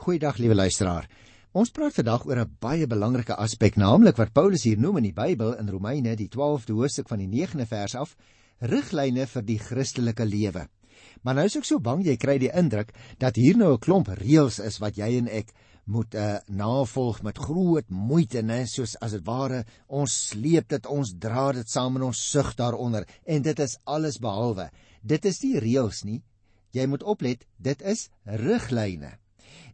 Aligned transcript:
Goeiedag 0.00 0.38
liewe 0.40 0.54
luisteraar. 0.56 1.04
Ons 1.52 1.70
praat 1.76 1.92
vandag 1.92 2.22
oor 2.24 2.38
'n 2.40 2.56
baie 2.64 2.86
belangrike 2.88 3.34
aspek, 3.36 3.74
naamlik 3.76 4.16
wat 4.16 4.32
Paulus 4.32 4.62
hier 4.64 4.78
noem 4.80 4.96
in 4.96 5.02
die 5.10 5.12
Bybel 5.12 5.58
in 5.60 5.68
Romeine, 5.68 6.16
die 6.16 6.28
12de 6.28 6.72
hoofstuk 6.72 7.08
van 7.08 7.18
die 7.18 7.28
9de 7.28 7.66
vers 7.66 7.94
af, 7.94 8.16
riglyne 8.60 9.26
vir 9.26 9.42
die 9.42 9.58
Christelike 9.58 10.24
lewe. 10.24 10.68
Maar 11.22 11.34
nou 11.34 11.44
is 11.44 11.56
ek 11.56 11.68
so 11.68 11.78
bang 11.80 12.00
jy 12.06 12.16
kry 12.16 12.38
die 12.38 12.48
indruk 12.48 12.94
dat 13.18 13.36
hier 13.36 13.58
nou 13.58 13.74
'n 13.74 13.78
klomp 13.78 14.08
reëls 14.08 14.58
is 14.64 14.80
wat 14.80 14.96
jy 14.96 15.18
en 15.18 15.28
ek 15.28 15.52
moet 15.84 16.14
uh, 16.14 16.38
navolg 16.48 17.22
met 17.22 17.36
groot 17.36 17.90
moeite, 17.90 18.42
né, 18.42 18.64
soos 18.66 18.96
as 19.02 19.12
dit 19.12 19.26
ware 19.26 19.64
ons 19.88 20.28
sleep 20.30 20.68
dit, 20.68 20.86
ons 20.86 21.12
dra 21.12 21.52
dit 21.52 21.68
saam 21.68 21.96
in 21.96 22.02
ons 22.02 22.30
sug 22.30 22.56
daaronder 22.56 23.04
en 23.26 23.42
dit 23.42 23.58
is 23.58 23.78
alles 23.84 24.18
behalwe. 24.18 24.70
Dit 25.02 25.24
is 25.26 25.42
nie 25.42 25.58
reëls 25.60 26.04
nie. 26.04 26.22
Jy 26.72 26.86
moet 26.86 27.02
oplet, 27.02 27.44
dit 27.58 27.82
is 27.82 28.08
riglyne. 28.24 29.18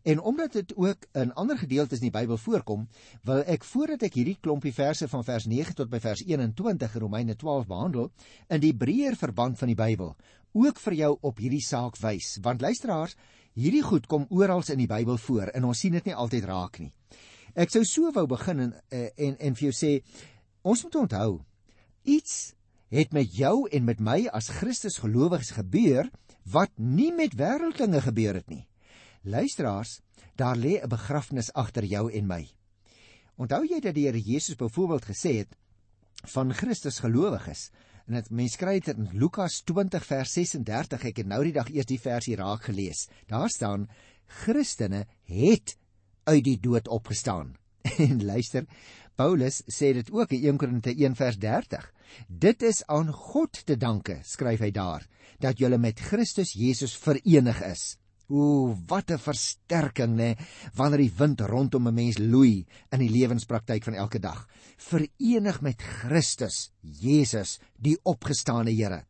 En 0.06 0.20
omdat 0.20 0.52
dit 0.52 0.76
ook 0.76 1.06
in 1.12 1.32
ander 1.34 1.58
gedeeltes 1.58 1.98
in 1.98 2.06
die 2.06 2.14
Bybel 2.14 2.38
voorkom, 2.38 2.84
wil 3.26 3.40
ek 3.50 3.64
voordat 3.66 4.04
ek 4.06 4.14
hierdie 4.14 4.36
klompie 4.38 4.70
verse 4.74 5.08
van 5.10 5.24
vers 5.26 5.48
9 5.50 5.74
tot 5.74 5.90
by 5.90 5.98
vers 6.04 6.20
21 6.22 6.92
in 6.94 7.02
Romeine 7.02 7.34
12 7.34 7.66
behandel, 7.66 8.12
in 8.46 8.62
die 8.62 8.74
breër 8.76 9.16
verband 9.18 9.58
van 9.58 9.72
die 9.72 9.78
Bybel, 9.78 10.12
ook 10.54 10.78
vir 10.84 10.94
jou 11.00 11.10
op 11.26 11.42
hierdie 11.42 11.64
saak 11.64 11.98
wys. 11.98 12.36
Want 12.44 12.62
luisteraars, 12.62 13.16
hierdie 13.58 13.82
goed 13.82 14.06
kom 14.06 14.28
oral 14.30 14.62
in 14.70 14.84
die 14.84 14.86
Bybel 14.86 15.18
voor 15.18 15.50
en 15.50 15.66
ons 15.66 15.82
sien 15.82 15.98
dit 15.98 16.06
nie 16.06 16.14
altyd 16.14 16.46
raak 16.52 16.78
nie. 16.84 16.92
Ek 17.58 17.74
sou 17.74 17.82
so 17.88 18.14
wou 18.14 18.28
begin 18.30 18.62
en 18.62 18.72
eh, 18.94 19.10
en 19.26 19.34
en 19.40 19.58
vir 19.58 19.70
jou 19.70 19.74
sê, 19.74 19.92
ons 20.62 20.86
moet 20.86 21.00
onthou, 21.02 21.40
iets 22.04 22.54
het 22.94 23.10
met 23.12 23.34
jou 23.34 23.66
en 23.74 23.84
met 23.84 23.98
my 23.98 24.20
as 24.30 24.52
Christus 24.60 25.00
gelowiges 25.02 25.50
gebeur 25.58 26.06
wat 26.46 26.70
nie 26.78 27.10
met 27.10 27.34
wêreldlinge 27.34 28.06
gebeur 28.06 28.38
het 28.38 28.50
nie. 28.54 28.62
Luisteraars, 29.26 30.00
daar 30.34 30.56
lê 30.56 30.78
'n 30.80 30.88
begrafnis 30.88 31.52
agter 31.52 31.84
jou 31.84 32.12
en 32.12 32.26
my. 32.26 32.48
Onthou 33.36 33.64
jy 33.66 33.80
dat 33.80 33.94
die 33.94 34.06
Here 34.06 34.20
Jesus 34.20 34.56
byvoorbeeld 34.56 35.04
gesê 35.04 35.32
het 35.42 35.56
van 36.24 36.54
Christus 36.54 36.98
gelowiges? 36.98 37.70
En 38.06 38.14
dit 38.14 38.30
mens 38.30 38.52
skryf 38.52 38.84
dit 38.84 38.96
in 38.96 39.08
Lukas 39.12 39.62
20 39.66 40.06
vers 40.06 40.32
36. 40.32 41.04
Ek 41.04 41.16
het 41.16 41.26
nou 41.26 41.42
die 41.42 41.52
dag 41.52 41.68
eers 41.68 41.86
die 41.90 41.98
versie 42.00 42.36
raak 42.36 42.62
gelees. 42.62 43.08
Daar 43.26 43.50
staan 43.50 43.88
Christene 44.26 45.06
het 45.24 45.76
uit 46.24 46.44
die 46.44 46.60
dood 46.60 46.88
opgestaan. 46.88 47.56
En 47.98 48.24
luister, 48.24 48.66
Paulus 49.14 49.62
sê 49.66 49.92
dit 49.92 50.10
ook 50.10 50.30
in 50.30 50.42
1 50.44 50.56
Korinte 50.56 50.94
1 50.94 51.14
vers 51.16 51.38
30. 51.38 51.92
Dit 52.28 52.62
is 52.62 52.86
aan 52.86 53.12
God 53.12 53.66
te 53.66 53.76
danke, 53.76 54.20
skryf 54.22 54.60
hy 54.60 54.70
daar, 54.70 55.06
dat 55.38 55.58
julle 55.58 55.78
met 55.78 56.00
Christus 56.00 56.52
Jesus 56.52 56.96
verenig 56.96 57.62
is. 57.62 57.96
O, 58.28 58.74
wat 58.86 59.10
'n 59.10 59.18
versterking 59.18 60.16
nê, 60.18 60.36
wanneer 60.74 60.98
die 60.98 61.14
wind 61.18 61.40
rondom 61.40 61.86
'n 61.88 61.94
mens 61.94 62.18
loei 62.18 62.66
in 62.90 62.98
die 62.98 63.10
lewenspraktyk 63.10 63.84
van 63.84 63.94
elke 63.94 64.18
dag. 64.18 64.48
Verenig 64.76 65.60
met 65.60 65.82
Christus, 65.82 66.72
Jesus, 66.82 67.60
die 67.78 67.98
opgestane 68.02 68.70
Here. 68.70 69.04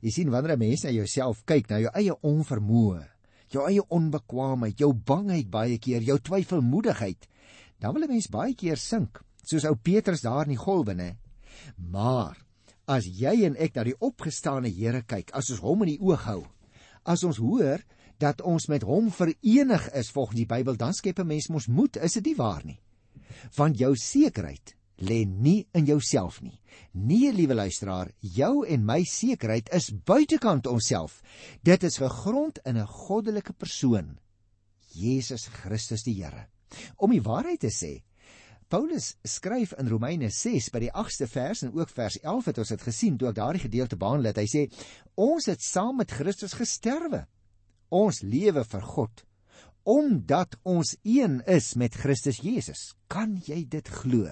Jy 0.00 0.10
sien 0.10 0.30
wanneer 0.30 0.56
'n 0.56 0.58
mens 0.58 0.84
na 0.84 0.90
jouself 0.90 1.44
kyk, 1.44 1.70
na 1.70 1.78
jou 1.78 1.90
eie 1.94 2.12
onvermoë, 2.20 3.08
jou 3.48 3.66
eie 3.66 3.88
onbekwaamheid, 3.88 4.78
jou 4.78 4.92
bangheid 4.92 5.50
baie 5.50 5.78
keer, 5.78 6.02
jou 6.02 6.18
twyfelmoedigheid, 6.18 7.26
dan 7.80 7.94
wil 7.94 8.04
'n 8.04 8.10
mens 8.10 8.28
baie 8.28 8.54
keer 8.54 8.76
sink, 8.76 9.22
soos 9.42 9.64
ou 9.64 9.74
Petrus 9.74 10.20
daar 10.20 10.44
in 10.44 10.56
die 10.56 10.64
golwe 10.64 10.94
nê. 10.94 11.16
Maar 11.76 12.36
as 12.86 13.06
jy 13.06 13.44
en 13.44 13.56
ek 13.56 13.74
na 13.74 13.84
die 13.84 13.98
opgestane 14.00 14.68
Here 14.68 15.02
kyk, 15.02 15.30
as 15.32 15.50
ons 15.50 15.60
hom 15.60 15.82
in 15.82 15.88
die 15.88 16.00
oog 16.00 16.24
hou, 16.24 16.46
as 17.04 17.24
ons 17.24 17.36
hoor 17.36 17.80
dat 18.18 18.42
ons 18.42 18.66
met 18.66 18.82
hom 18.82 19.10
verenig 19.12 19.90
is 19.92 20.10
volgens 20.10 20.38
die 20.38 20.48
Bybel, 20.48 20.76
dan 20.76 20.94
skep 20.94 21.18
'n 21.18 21.26
mens 21.26 21.48
mos 21.48 21.66
moed, 21.66 21.96
is 21.96 22.12
dit 22.12 22.24
nie 22.24 22.36
waar 22.36 22.64
nie? 22.64 22.80
Want 23.56 23.78
jou 23.78 23.96
sekerheid 23.96 24.76
lê 24.96 25.24
nie 25.26 25.66
in 25.72 25.84
jouself 25.84 26.40
nie. 26.42 26.60
Nee, 26.92 27.32
liewe 27.32 27.54
luisteraar, 27.54 28.10
jou 28.20 28.66
en 28.66 28.84
my 28.84 29.02
sekerheid 29.04 29.68
is 29.74 29.90
buitekant 29.90 30.66
onsself. 30.66 31.22
Dit 31.62 31.82
is 31.82 31.98
gegrond 31.98 32.58
in 32.64 32.76
'n 32.76 32.86
goddelike 32.86 33.52
persoon, 33.52 34.18
Jesus 34.92 35.46
Christus 35.46 36.02
die 36.02 36.22
Here. 36.22 36.46
Om 36.96 37.10
die 37.10 37.22
waarheid 37.22 37.60
te 37.60 37.70
sê, 37.70 38.02
Paulus 38.68 39.16
skryf 39.22 39.72
in 39.78 39.88
Romeine 39.88 40.30
6 40.30 40.70
by 40.70 40.78
die 40.78 40.92
8ste 40.92 41.26
vers 41.26 41.62
en 41.62 41.74
ook 41.74 41.90
vers 41.90 42.16
11 42.20 42.44
het 42.44 42.58
ons 42.58 42.68
dit 42.68 42.82
gesien 42.82 43.18
toe 43.18 43.28
ek 43.28 43.34
daardie 43.34 43.62
gedeelte 43.62 43.96
behandel 43.96 44.32
het. 44.32 44.36
Hy 44.36 44.46
sê 44.46 44.62
ons 45.14 45.46
het 45.46 45.62
saam 45.62 45.96
met 45.96 46.10
Christus 46.10 46.56
gesterwe 46.58 47.26
ons 47.94 48.22
lewe 48.22 48.64
vir 48.64 48.90
God 48.94 49.24
omdat 49.84 50.56
ons 50.64 50.94
een 51.04 51.42
is 51.44 51.74
met 51.76 51.94
Christus 51.94 52.40
Jesus. 52.40 52.94
Kan 53.12 53.36
jy 53.44 53.66
dit 53.68 53.88
glo? 54.00 54.30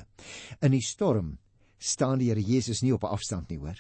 In 0.65 0.73
die 0.73 0.85
storm 0.85 1.37
staan 1.77 2.23
die 2.23 2.31
Here 2.31 2.41
Jesus 2.41 2.81
nie 2.83 2.95
op 2.95 3.05
'n 3.05 3.13
afstand 3.13 3.51
nie, 3.51 3.59
hoor. 3.59 3.77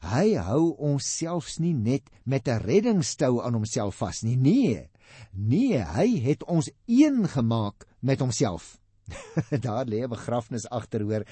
Hy 0.00 0.34
hou 0.36 0.74
ons 0.78 1.04
selfs 1.04 1.58
nie 1.58 1.74
net 1.74 2.08
met 2.24 2.48
'n 2.48 2.60
reddingstou 2.64 3.42
aan 3.42 3.54
homself 3.54 3.96
vas 3.96 4.22
nie. 4.22 4.36
Nee. 4.36 4.88
Nee, 5.32 5.78
hy 5.78 6.20
het 6.20 6.44
ons 6.44 6.70
een 6.86 7.28
gemaak 7.28 7.86
met 8.00 8.20
homself. 8.20 8.80
Daar 9.60 9.84
lê 9.84 10.04
'n 10.04 10.08
begrafnis 10.08 10.68
agter, 10.70 11.02
hoor. 11.02 11.24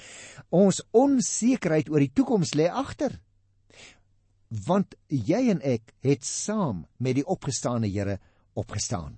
Ons 0.49 0.83
onsekerheid 0.91 1.89
oor 1.89 1.99
die 1.99 2.13
toekoms 2.13 2.53
lê 2.53 2.69
agter 2.69 3.19
want 4.67 4.95
jy 5.09 5.49
en 5.53 5.61
ek 5.65 5.93
het 6.05 6.25
saam 6.25 6.85
met 6.97 7.17
die 7.17 7.25
opgestane 7.25 7.89
Here 7.89 8.19
opgestaan. 8.53 9.17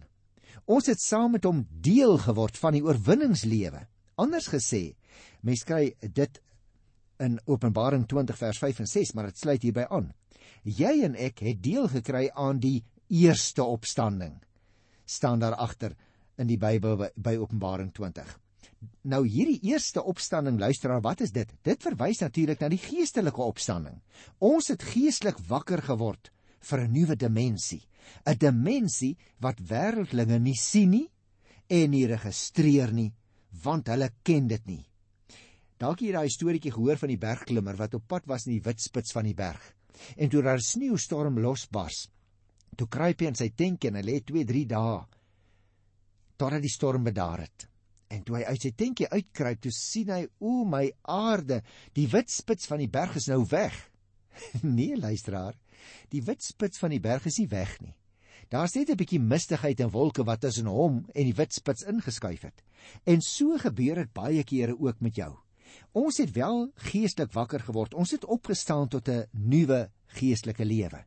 Ons 0.65 0.87
het 0.89 1.01
saam 1.01 1.35
met 1.35 1.45
hom 1.45 1.65
deel 1.69 2.17
geword 2.23 2.57
van 2.57 2.73
die 2.73 2.83
oorwinningslewe. 2.85 3.83
Anders 4.15 4.47
gesê, 4.49 4.95
mens 5.43 5.65
kry 5.67 5.93
dit 5.99 6.39
in 7.21 7.37
Openbaring 7.45 8.07
20 8.07 8.37
vers 8.39 8.59
5 8.63 8.79
en 8.83 8.89
6, 8.89 9.13
maar 9.13 9.29
dit 9.29 9.39
sluit 9.39 9.67
hierby 9.67 9.85
aan. 9.89 10.09
Jy 10.63 11.03
en 11.05 11.15
ek 11.19 11.43
het 11.45 11.61
deel 11.63 11.87
gekry 11.91 12.29
aan 12.33 12.59
die 12.63 12.83
eerste 13.11 13.63
opstanding. 13.63 14.41
staan 15.05 15.39
daar 15.39 15.53
agter 15.53 15.93
in 16.37 16.47
die 16.47 16.57
Bybel 16.57 16.97
by, 16.97 17.09
by 17.15 17.35
Openbaring 17.37 17.91
20. 17.93 18.25
Nou 19.03 19.21
hierdie 19.27 19.59
eerste 19.69 20.03
opstanding, 20.03 20.59
luisteraar, 20.59 21.01
wat 21.01 21.21
is 21.21 21.31
dit? 21.31 21.49
Dit 21.63 21.83
verwys 21.83 22.21
natuurlik 22.21 22.61
na 22.61 22.69
die 22.69 22.81
geestelike 22.81 23.41
opstanding. 23.41 23.99
Ons 24.39 24.71
het 24.73 24.83
geestelik 24.83 25.39
wakker 25.49 25.81
geword 25.81 26.31
vir 26.65 26.79
'n 26.81 26.91
nuwe 26.91 27.15
dimensie, 27.15 27.83
'n 28.25 28.37
dimensie 28.37 29.17
wat 29.39 29.59
wêreldlinge 29.59 30.39
nie 30.39 30.55
sien 30.55 30.89
nie 30.89 31.09
en 31.69 31.91
nie 31.91 32.07
registreer 32.07 32.91
nie, 32.93 33.13
want 33.63 33.87
hulle 33.87 34.09
ken 34.23 34.47
dit 34.47 34.65
nie. 34.67 34.85
Dalk 35.77 36.01
jy 36.01 36.11
daai 36.11 36.29
storieetjie 36.29 36.71
gehoor 36.71 36.97
van 36.97 37.09
die 37.09 37.17
bergklimmer 37.17 37.75
wat 37.75 37.93
op 37.93 38.07
pad 38.07 38.25
was 38.25 38.47
in 38.47 38.53
die 38.53 38.63
witspits 38.63 39.11
van 39.11 39.23
die 39.23 39.33
berg. 39.33 39.61
En 40.17 40.29
toe 40.29 40.41
daar 40.41 40.57
'n 40.57 40.61
sneeustorm 40.61 41.39
losbars, 41.39 42.09
toe 42.75 42.87
kruip 42.87 43.19
hy 43.19 43.27
in 43.27 43.35
sy 43.35 43.49
tentjie 43.49 43.89
en 43.89 43.95
hy 43.95 44.01
lê 44.01 44.21
2-3 44.23 44.65
dae 44.65 45.05
totdat 46.37 46.61
die 46.61 46.71
storm 46.71 47.03
bedaar 47.03 47.45
het. 47.45 47.67
En 48.13 48.23
toe 48.23 48.37
hy 48.37 48.43
uit 48.45 48.61
sy 48.61 48.71
tentjie 48.77 49.09
uitkruip, 49.09 49.61
toe 49.61 49.73
sien 49.73 50.11
hy, 50.13 50.25
o 50.39 50.63
my 50.69 50.85
aarde, 51.09 51.61
die 51.97 52.07
wit 52.11 52.29
spits 52.33 52.69
van 52.69 52.83
die 52.83 52.91
berg 52.91 53.15
is 53.17 53.29
nou 53.31 53.41
weg. 53.49 53.75
nee, 54.77 54.97
luisteraar, 54.97 55.55
die 56.13 56.21
wit 56.25 56.43
spits 56.43 56.81
van 56.81 56.93
die 56.93 57.01
berg 57.01 57.25
is 57.29 57.39
nie 57.41 57.49
weg 57.51 57.77
nie. 57.81 57.95
Daar's 58.53 58.75
net 58.75 58.91
'n 58.91 58.99
bietjie 58.99 59.19
mistigheid 59.19 59.79
en 59.81 59.89
wolke 59.89 60.23
wat 60.23 60.41
tussen 60.41 60.69
hom 60.69 61.05
en 61.15 61.25
die 61.25 61.33
wit 61.33 61.53
spits 61.53 61.83
ingeskuif 61.83 62.41
het. 62.45 62.61
En 63.03 63.21
so 63.21 63.57
gebeur 63.57 63.95
dit 63.95 64.13
baie 64.13 64.43
kere 64.43 64.77
ook 64.77 65.01
met 65.01 65.15
jou. 65.15 65.33
Ons 65.93 66.17
het 66.17 66.31
wel 66.31 66.69
geestelik 66.75 67.33
wakker 67.33 67.59
geword. 67.59 67.93
Ons 67.93 68.11
het 68.11 68.25
opgestaan 68.25 68.87
tot 68.87 69.09
'n 69.09 69.25
nuwe 69.31 69.89
geestelike 70.07 70.65
lewe. 70.65 71.05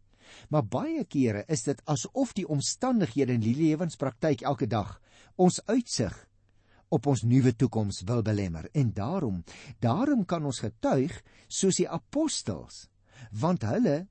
Maar 0.48 0.66
baie 0.66 1.04
kere 1.04 1.44
is 1.48 1.62
dit 1.62 1.82
asof 1.84 2.32
die 2.32 2.48
omstandighede 2.48 3.32
in 3.32 3.41
die 3.41 3.54
lewenspraktyk 3.54 4.42
elke 4.42 4.67
dag 4.67 5.00
ons 5.37 5.61
uitsig 5.67 6.27
op 6.88 7.06
ons 7.06 7.23
nuwe 7.23 7.55
toekoms 7.56 8.02
wil 8.08 8.23
belemmer. 8.23 8.69
En 8.73 8.93
daarom 8.93 9.43
daarom 9.79 10.25
kan 10.25 10.44
ons 10.44 10.61
getuig 10.64 11.23
soos 11.46 11.81
die 11.81 11.88
apostels 11.88 12.87
want 13.31 13.67
hulle 13.67 14.06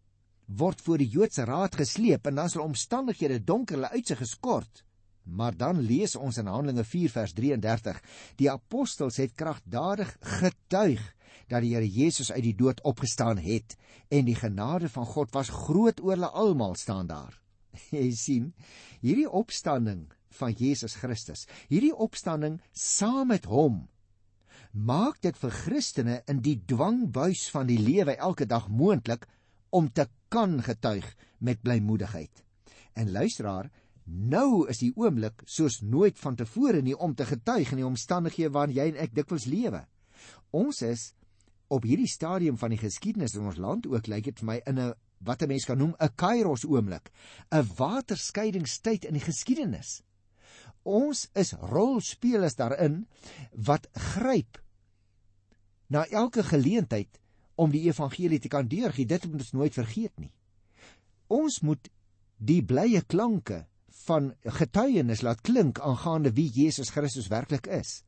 word 0.48 0.82
voor 0.82 1.02
die 1.02 1.10
Joodse 1.12 1.46
raad 1.48 1.76
gesleep 1.76 2.28
en 2.28 2.36
dan 2.40 2.50
sal 2.50 2.64
omstandighede 2.64 3.40
donker 3.44 3.76
hulle 3.76 3.92
uitsig 3.92 4.22
geskort. 4.22 4.84
Maar 5.24 5.58
dan 5.58 5.82
lees 5.84 6.16
ons 6.16 6.38
in 6.40 6.48
Handelinge 6.48 6.84
4 6.88 7.12
vers 7.12 7.34
33 7.36 8.00
die 8.40 8.52
apostels 8.52 9.20
het 9.20 9.36
kragtadig 9.36 10.14
getuig 10.40 11.04
dat 11.48 11.64
die 11.64 11.74
Here 11.76 11.88
Jesus 11.88 12.32
uit 12.32 12.44
die 12.44 12.56
dood 12.56 12.82
opgestaan 12.84 13.40
het 13.40 13.76
en 14.12 14.28
die 14.28 14.36
genade 14.36 14.90
van 14.90 15.06
God 15.06 15.36
was 15.36 15.52
groot 15.52 16.00
oor 16.04 16.16
hulle 16.16 16.32
almal 16.32 16.76
staan 16.76 17.08
daar 17.08 17.47
jy 17.96 18.12
sien 18.16 18.54
hierdie 19.02 19.30
opstanding 19.30 20.08
van 20.38 20.54
Jesus 20.54 20.98
Christus. 21.02 21.48
Hierdie 21.70 21.96
opstanding 21.96 22.60
saam 22.74 23.34
met 23.34 23.46
hom 23.46 23.88
maak 24.72 25.22
dit 25.24 25.38
vir 25.38 25.54
Christene 25.64 26.22
in 26.30 26.42
die 26.46 26.60
dwangbuis 26.70 27.48
van 27.50 27.70
die 27.70 27.80
lewe 27.82 28.18
elke 28.18 28.46
dag 28.46 28.68
moontlik 28.70 29.26
om 29.74 29.88
te 29.90 30.06
kan 30.30 30.60
getuig 30.62 31.08
met 31.40 31.64
blymoedigheid. 31.64 32.44
En 32.94 33.12
luisteraar, 33.12 33.72
Nou 34.08 34.64
is 34.72 34.80
die 34.80 34.94
oomblik 34.96 35.42
soos 35.44 35.82
nooit 35.84 36.16
vantevore 36.20 36.80
nie 36.82 36.96
om 36.96 37.12
te 37.16 37.26
getuig 37.28 37.74
in 37.74 37.82
die 37.82 37.88
omstandighede 37.88 38.54
waarin 38.56 38.76
jy 38.76 38.86
en 38.94 39.00
ek 39.04 39.16
dikwels 39.16 39.46
lewe. 39.52 39.82
Ons 40.56 40.80
is 40.88 41.10
op 41.68 41.84
hierdie 41.84 42.08
stadium 42.08 42.56
van 42.56 42.72
die 42.72 42.80
geskiedenis 42.80 43.36
in 43.36 43.50
ons 43.50 43.60
land 43.60 43.88
ook 43.92 44.08
lyk 44.08 44.30
dit 44.30 44.40
vir 44.40 44.48
my 44.48 44.58
in 44.64 44.80
'n 44.80 44.94
wat 45.20 45.42
'n 45.42 45.48
mens 45.48 45.66
kan 45.66 45.78
noem 45.78 45.96
'n 46.00 46.16
kairos 46.16 46.66
oomblik, 46.66 47.12
'n 47.52 47.68
waterskeidingstyd 47.76 49.06
in 49.06 49.14
die 49.14 49.24
geskiedenis. 49.24 50.02
Ons 50.84 51.30
is 51.34 51.52
rolspelers 51.52 52.56
daarin 52.56 53.08
wat 53.52 53.88
gryp 53.94 54.62
na 55.88 56.06
elke 56.06 56.44
geleentheid 56.44 57.20
om 57.56 57.72
die 57.72 57.88
evangelie 57.90 58.40
te 58.40 58.48
kan 58.48 58.68
deurgee. 58.68 59.06
Dit 59.06 59.26
moet 59.26 59.42
ons 59.42 59.52
nooit 59.52 59.74
vergeet 59.74 60.20
nie. 60.20 60.32
Ons 61.28 61.60
moet 61.60 61.90
die 62.38 62.62
blye 62.64 63.02
klanke 63.02 63.66
van 64.06 64.32
getuienis 64.44 65.24
laat 65.26 65.42
klink 65.42 65.80
aangaande 65.80 66.32
wie 66.38 66.50
Jesus 66.54 66.90
Christus 66.90 67.28
werklik 67.28 67.68
is. 67.68 68.04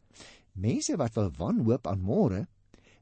Mense 0.53 0.95
wat 0.99 1.15
wil 1.17 1.31
wanhoop 1.37 1.87
aan 1.87 2.01
môre 2.03 2.45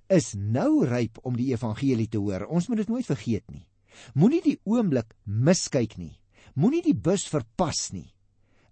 is 0.07 0.33
nou 0.33 0.85
ryp 0.87 1.19
om 1.27 1.35
die 1.35 1.51
evangelie 1.51 2.07
te 2.07 2.21
hoor. 2.21 2.47
Ons 2.47 2.67
moet 2.67 2.77
dit 2.77 2.91
nooit 2.91 3.05
vergeet 3.05 3.43
nie. 3.51 3.65
Moenie 4.13 4.41
die 4.41 4.59
oomblik 4.63 5.15
miskyk 5.25 5.97
nie. 5.97 6.19
Moenie 6.55 6.81
die 6.81 6.95
bus 6.95 7.27
verpas 7.27 7.91
nie 7.93 8.11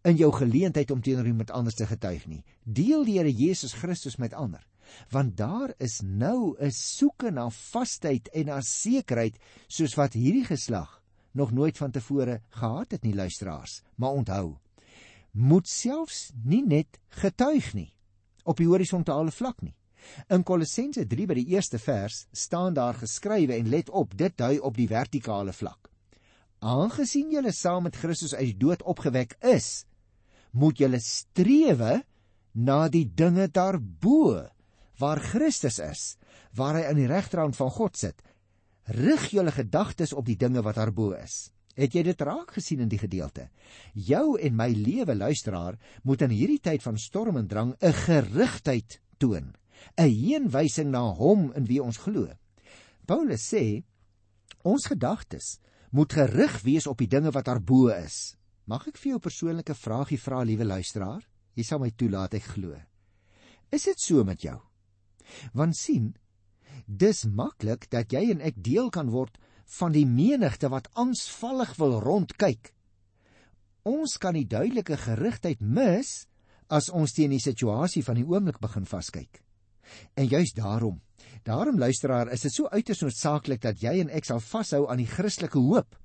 in 0.06 0.19
jou 0.19 0.30
geleentheid 0.33 0.92
om 0.94 1.01
teenoor 1.01 1.25
iemand 1.25 1.51
anders 1.51 1.77
te 1.77 1.88
getuig 1.89 2.27
nie. 2.30 2.44
Deel 2.63 3.06
die 3.07 3.18
Here 3.18 3.31
Jesus 3.31 3.74
Christus 3.74 4.19
met 4.22 4.36
ander, 4.38 4.62
want 5.10 5.33
daar 5.38 5.74
is 5.80 6.01
nou 6.04 6.56
'n 6.60 6.72
soeke 6.72 7.31
na 7.31 7.50
vasheid 7.50 8.30
en 8.33 8.45
na 8.45 8.62
sekerheid 8.62 9.38
soos 9.68 9.95
wat 9.95 10.13
hierdie 10.13 10.45
geslag 10.45 11.01
nog 11.33 11.51
nooit 11.51 11.77
vantevore 11.77 12.42
gehad 12.50 12.92
het 12.92 13.04
nie 13.04 13.16
luisteraars. 13.16 13.81
Maar 13.95 14.12
onthou, 14.12 14.57
moet 15.31 15.68
selfs 15.68 16.31
nie 16.44 16.63
net 16.66 17.00
getuig 17.10 17.74
nie 17.74 17.94
op 18.44 18.57
die 18.57 18.68
horisontale 18.68 19.31
vlak 19.31 19.62
nie. 19.62 19.75
In 20.29 20.43
Kolossense 20.43 21.05
3 21.07 21.27
by 21.29 21.37
die 21.39 21.55
eerste 21.55 21.79
vers 21.79 22.25
staan 22.31 22.73
daar 22.73 22.97
geskrywe 22.99 23.55
en 23.57 23.69
let 23.69 23.89
op, 23.89 24.15
dit 24.17 24.37
dui 24.37 24.59
op 24.59 24.77
die 24.77 24.87
vertikale 24.87 25.53
vlak. 25.53 25.89
Aangesien 26.65 27.31
julle 27.31 27.51
saam 27.53 27.85
met 27.85 27.97
Christus 27.99 28.33
uit 28.33 28.53
die 28.53 28.59
dood 28.65 28.83
opgewek 28.83 29.35
is, 29.45 29.85
moet 30.51 30.79
julle 30.79 30.99
strewe 31.03 31.99
na 32.55 32.85
die 32.89 33.05
dinge 33.05 33.49
daarbo 33.51 34.45
waar 34.99 35.19
Christus 35.19 35.81
is, 35.83 36.15
waar 36.55 36.79
hy 36.79 36.85
aan 36.87 37.01
die 37.01 37.09
regterhand 37.11 37.57
van 37.59 37.73
God 37.75 37.99
sit. 37.99 38.21
Rig 38.95 39.27
julle 39.33 39.51
gedagtes 39.51 40.13
op 40.15 40.25
die 40.25 40.37
dinge 40.39 40.63
wat 40.63 40.79
daarbo 40.79 41.11
is. 41.17 41.49
Het 41.75 41.97
jy 41.97 42.05
dit 42.07 42.21
raak 42.23 42.53
gesien 42.55 42.85
in 42.85 42.91
die 42.91 43.01
gedeelte? 43.01 43.49
Jou 43.93 44.37
en 44.39 44.55
my 44.55 44.69
lewe 44.71 45.15
luisteraar 45.15 45.75
moet 46.07 46.23
in 46.23 46.31
hierdie 46.31 46.61
tyd 46.63 46.83
van 46.85 46.97
storm 46.97 47.37
en 47.41 47.49
drang 47.51 47.75
'n 47.81 47.93
gerigtheid 48.05 49.01
toon. 49.19 49.51
'n 49.97 50.09
heenwysing 50.09 50.91
na 50.91 51.03
hom 51.13 51.51
in 51.55 51.65
wie 51.65 51.81
ons 51.83 51.97
glo. 51.97 52.27
Paulus 53.05 53.53
sê 53.53 53.83
ons 54.63 54.85
gedagtes 54.85 55.59
moet 55.91 56.13
gerig 56.13 56.61
wees 56.61 56.87
op 56.87 56.97
die 56.97 57.07
dinge 57.07 57.31
wat 57.31 57.45
daarbo 57.45 57.87
is. 57.93 58.35
Mag 58.65 58.87
ek 58.87 58.97
vir 58.97 59.09
jou 59.11 59.17
'n 59.17 59.27
persoonlike 59.27 59.75
vraagie 59.75 60.19
vra, 60.19 60.43
liewe 60.43 60.65
luisteraar? 60.65 61.23
Jy 61.55 61.63
sal 61.63 61.79
my 61.79 61.91
toelaat 61.91 62.33
ek 62.33 62.43
glo. 62.43 62.75
Is 63.71 63.83
dit 63.83 63.99
so 63.99 64.23
met 64.23 64.41
jou? 64.41 64.59
Want 65.53 65.75
sien, 65.75 66.15
dis 66.85 67.25
maklik 67.25 67.89
dat 67.89 68.11
jy 68.11 68.31
en 68.31 68.41
ek 68.41 68.63
deel 68.63 68.89
kan 68.89 69.09
word 69.09 69.38
van 69.79 69.91
die 69.91 70.05
menigte 70.05 70.69
wat 70.69 70.89
angsvallig 70.93 71.75
wil 71.77 71.99
rondkyk. 72.01 72.73
Ons 73.83 74.17
kan 74.17 74.33
die 74.33 74.47
duidelike 74.47 74.97
gerigtheid 74.97 75.61
mis 75.61 76.27
as 76.69 76.89
ons 76.89 77.13
teen 77.13 77.29
die 77.29 77.39
situasie 77.39 78.03
van 78.03 78.15
die 78.15 78.25
oomblik 78.25 78.59
begin 78.59 78.85
vaskyk. 78.85 79.44
En 80.13 80.27
juis 80.27 80.53
daarom, 80.53 81.01
daarom 81.43 81.79
luisteraar, 81.79 82.31
is 82.33 82.41
dit 82.41 82.53
so 82.53 82.67
uiters 82.67 83.01
noodsaaklik 83.01 83.61
dat 83.61 83.81
jy 83.81 83.99
en 84.01 84.09
ek 84.09 84.25
sal 84.25 84.39
vashou 84.39 84.85
aan 84.89 85.01
die 85.03 85.09
Christelike 85.09 85.59
hoop. 85.59 85.95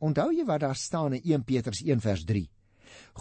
Onthou 0.00 0.30
jy 0.32 0.46
wat 0.48 0.60
daar 0.64 0.76
staan 0.76 1.12
in 1.18 1.22
1 1.36 1.44
Petrus 1.44 1.82
1 1.84 2.00
vers 2.00 2.24
3? 2.24 2.46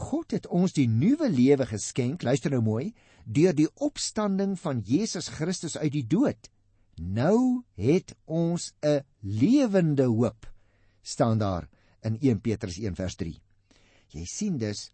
God 0.10 0.34
het 0.34 0.48
ons 0.48 0.74
die 0.74 0.88
nuwe 0.90 1.30
lewe 1.30 1.68
geskenk, 1.70 2.24
luister 2.24 2.54
nou 2.54 2.62
mooi, 2.66 2.94
deur 3.26 3.54
die 3.56 3.70
opstanding 3.84 4.56
van 4.60 4.82
Jesus 4.86 5.30
Christus 5.36 5.78
uit 5.78 5.94
die 5.94 6.06
dood. 6.08 6.50
Nou 7.00 7.64
het 7.80 8.16
ons 8.26 8.74
'n 8.84 9.04
lewende 9.22 10.08
hoop, 10.08 10.48
staan 11.02 11.38
daar 11.38 11.70
in 12.04 12.18
1 12.22 12.42
Petrus 12.42 12.78
1 12.78 12.96
vers 12.96 13.16
3. 13.16 13.40
Jy 14.10 14.26
sien 14.26 14.58
dus, 14.58 14.92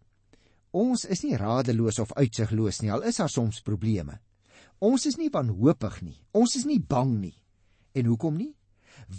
ons 0.70 1.04
is 1.04 1.22
nie 1.22 1.36
radeloos 1.36 1.98
of 1.98 2.12
uitsigloos 2.12 2.82
nie, 2.82 2.92
al 2.92 3.02
is 3.02 3.16
daar 3.16 3.30
soms 3.30 3.60
probleme. 3.60 4.20
Ons 4.84 5.06
is 5.08 5.16
nie 5.16 5.30
wanhoopig 5.32 6.00
nie. 6.02 6.18
Ons 6.36 6.56
is 6.56 6.66
nie 6.68 6.80
bang 6.80 7.16
nie. 7.20 7.36
En 7.96 8.08
hoekom 8.10 8.36
nie? 8.36 8.52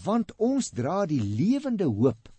Want 0.04 0.34
ons 0.38 0.70
dra 0.70 1.06
die 1.10 1.22
lewende 1.22 1.88
hoop 1.90 2.30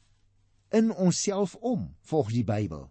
in 0.70 0.92
onsself 0.92 1.54
om, 1.54 1.94
volgens 2.00 2.34
die 2.34 2.44
Bybel. 2.44 2.90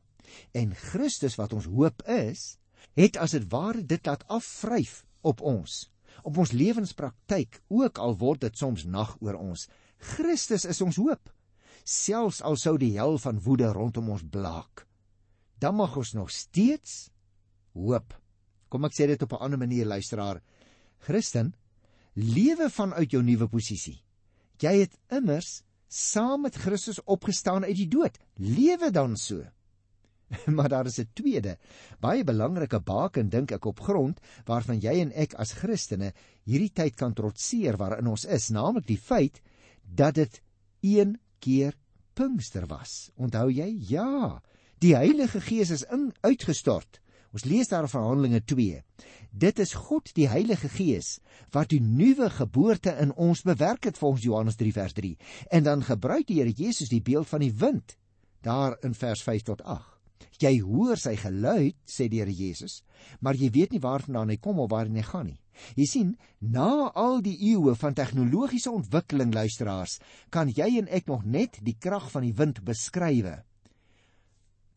En 0.51 0.73
Christus 0.75 1.37
wat 1.37 1.53
ons 1.53 1.69
hoop 1.69 2.01
is, 2.09 2.57
het 2.97 3.17
as 3.21 3.35
dit 3.37 3.45
ware 3.51 3.83
dit 3.85 4.05
laat 4.05 4.25
afvryf 4.27 5.03
op 5.21 5.41
ons, 5.41 5.85
op 6.23 6.37
ons 6.37 6.51
lewenspraktyk, 6.51 7.61
ook 7.69 8.01
al 8.01 8.17
word 8.17 8.41
dit 8.47 8.57
soms 8.57 8.85
nag 8.89 9.15
oor 9.21 9.37
ons. 9.37 9.67
Christus 10.15 10.65
is 10.65 10.81
ons 10.81 10.97
hoop. 10.99 11.29
Selfs 11.87 12.41
al 12.41 12.57
sou 12.59 12.75
die 12.81 12.95
hel 12.97 13.17
van 13.21 13.39
woede 13.45 13.69
rondom 13.71 14.09
ons 14.11 14.25
blaak, 14.27 14.87
dan 15.61 15.77
mag 15.77 15.95
ons 15.97 16.13
nog 16.17 16.31
steeds 16.33 17.07
hoop. 17.77 18.17
Kom 18.69 18.85
ek 18.85 18.93
sê 18.93 19.07
dit 19.07 19.21
op 19.21 19.33
'n 19.33 19.43
ander 19.43 19.59
manier 19.59 19.85
luisteraar. 19.85 20.41
Christen, 20.99 21.53
lewe 22.13 22.69
vanuit 22.69 23.11
jou 23.11 23.23
nuwe 23.23 23.47
posisie. 23.47 24.03
Jy 24.59 24.79
het 24.79 24.97
immers 25.09 25.63
saam 25.87 26.41
met 26.41 26.55
Christus 26.55 26.99
opgestaan 27.03 27.63
uit 27.63 27.75
die 27.75 27.87
dood. 27.87 28.17
Lewe 28.35 28.91
dan 28.91 29.15
so. 29.17 29.43
maar 30.55 30.69
daar 30.69 30.85
is 30.85 30.99
'n 30.99 31.09
tweede, 31.13 31.57
baie 31.99 32.23
belangrike 32.23 32.79
baken 32.79 33.29
dink 33.29 33.51
ek 33.51 33.65
op 33.65 33.79
grond 33.79 34.19
waarvan 34.45 34.79
jy 34.79 34.99
en 34.99 35.11
ek 35.11 35.33
as 35.33 35.53
Christene 35.53 36.13
hierdie 36.43 36.73
tyd 36.73 36.95
kan 36.95 37.13
trotseer 37.13 37.77
waarin 37.77 38.07
ons 38.07 38.25
is, 38.25 38.49
naamlik 38.49 38.87
die 38.87 38.99
feit 38.99 39.41
dat 39.83 40.15
dit 40.15 40.41
een 40.81 41.19
keer 41.39 41.73
Pinkster 42.13 42.65
was. 42.67 43.11
Onthou 43.15 43.51
jy? 43.51 43.77
Ja, 43.79 44.41
die 44.79 44.95
Heilige 44.95 45.41
Gees 45.41 45.69
is 45.69 45.83
in 45.83 46.13
uitgestort 46.21 46.99
Ons 47.37 47.45
lees 47.45 47.69
daar 47.69 47.85
in 47.85 47.91
Verhandelinge 47.91 48.39
2. 48.49 48.79
Dit 49.29 49.59
is 49.61 49.75
God 49.77 50.09
die 50.17 50.25
Heilige 50.25 50.71
Gees 50.73 51.19
wat 51.53 51.69
die 51.69 51.83
nuwe 51.83 52.31
geboorte 52.33 52.95
in 52.97 53.11
ons 53.13 53.43
bewerk 53.45 53.85
het 53.85 53.99
volgens 54.01 54.23
Johannes 54.25 54.57
3 54.57 54.71
vers 54.73 54.95
3. 54.97 55.11
En 55.53 55.67
dan 55.67 55.83
gebruik 55.85 56.25
die 56.31 56.39
Here 56.39 56.49
Jesus 56.49 56.89
die 56.89 57.03
beeld 57.05 57.29
van 57.29 57.45
die 57.45 57.51
wind 57.53 57.93
daar 58.41 58.79
in 58.81 58.97
vers 58.97 59.21
5 59.21 59.45
tot 59.51 59.61
8. 59.61 59.85
Jy 60.41 60.53
hoor 60.65 60.97
sy 60.97 61.13
geluid, 61.21 61.77
sê 61.85 62.07
die 62.09 62.23
Here 62.23 62.33
Jesus, 62.33 62.81
maar 63.21 63.37
jy 63.37 63.51
weet 63.53 63.75
nie 63.75 63.83
waarvandaan 63.85 64.33
hy 64.33 64.39
kom 64.41 64.57
of 64.63 64.71
waarheen 64.73 64.97
hy 64.97 65.05
gaan 65.05 65.29
nie. 65.29 65.37
Jy 65.77 65.85
sien, 65.89 66.15
na 66.41 66.89
al 66.89 67.21
die 67.25 67.37
eeue 67.51 67.75
van 67.77 67.93
tegnologiese 67.97 68.73
ontwikkeling 68.73 69.29
luisteraars, 69.37 69.99
kan 70.33 70.49
jy 70.49 70.71
en 70.81 70.89
ek 70.89 71.05
nog 71.05 71.21
net 71.25 71.61
die 71.61 71.77
krag 71.77 72.09
van 72.13 72.25
die 72.25 72.33
wind 72.33 72.63
beskrywe. 72.65 73.43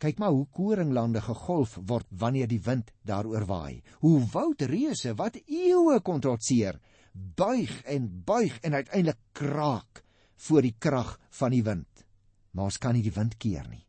Kyk 0.01 0.19
maar 0.19 0.33
hoe 0.33 0.47
koringlande 0.57 1.21
gegolf 1.21 1.77
word 1.87 2.07
wanneer 2.09 2.49
die 2.49 2.63
wind 2.65 2.89
daaroor 3.05 3.45
waai. 3.45 3.83
Hoe 4.01 4.21
woudreuse 4.33 5.13
wat 5.19 5.37
eeue 5.45 5.99
kon 6.01 6.23
trotseer, 6.25 6.79
buig 7.13 7.83
en 7.85 8.07
buig 8.25 8.57
en 8.65 8.79
uiteindelik 8.79 9.21
kraak 9.37 10.03
voor 10.47 10.65
die 10.65 10.75
krag 10.79 11.19
van 11.37 11.53
die 11.53 11.63
wind. 11.67 12.05
Maar 12.51 12.71
ons 12.71 12.81
kan 12.81 12.97
nie 12.97 13.05
die 13.05 13.15
wind 13.15 13.37
keer 13.37 13.67
nie. 13.69 13.85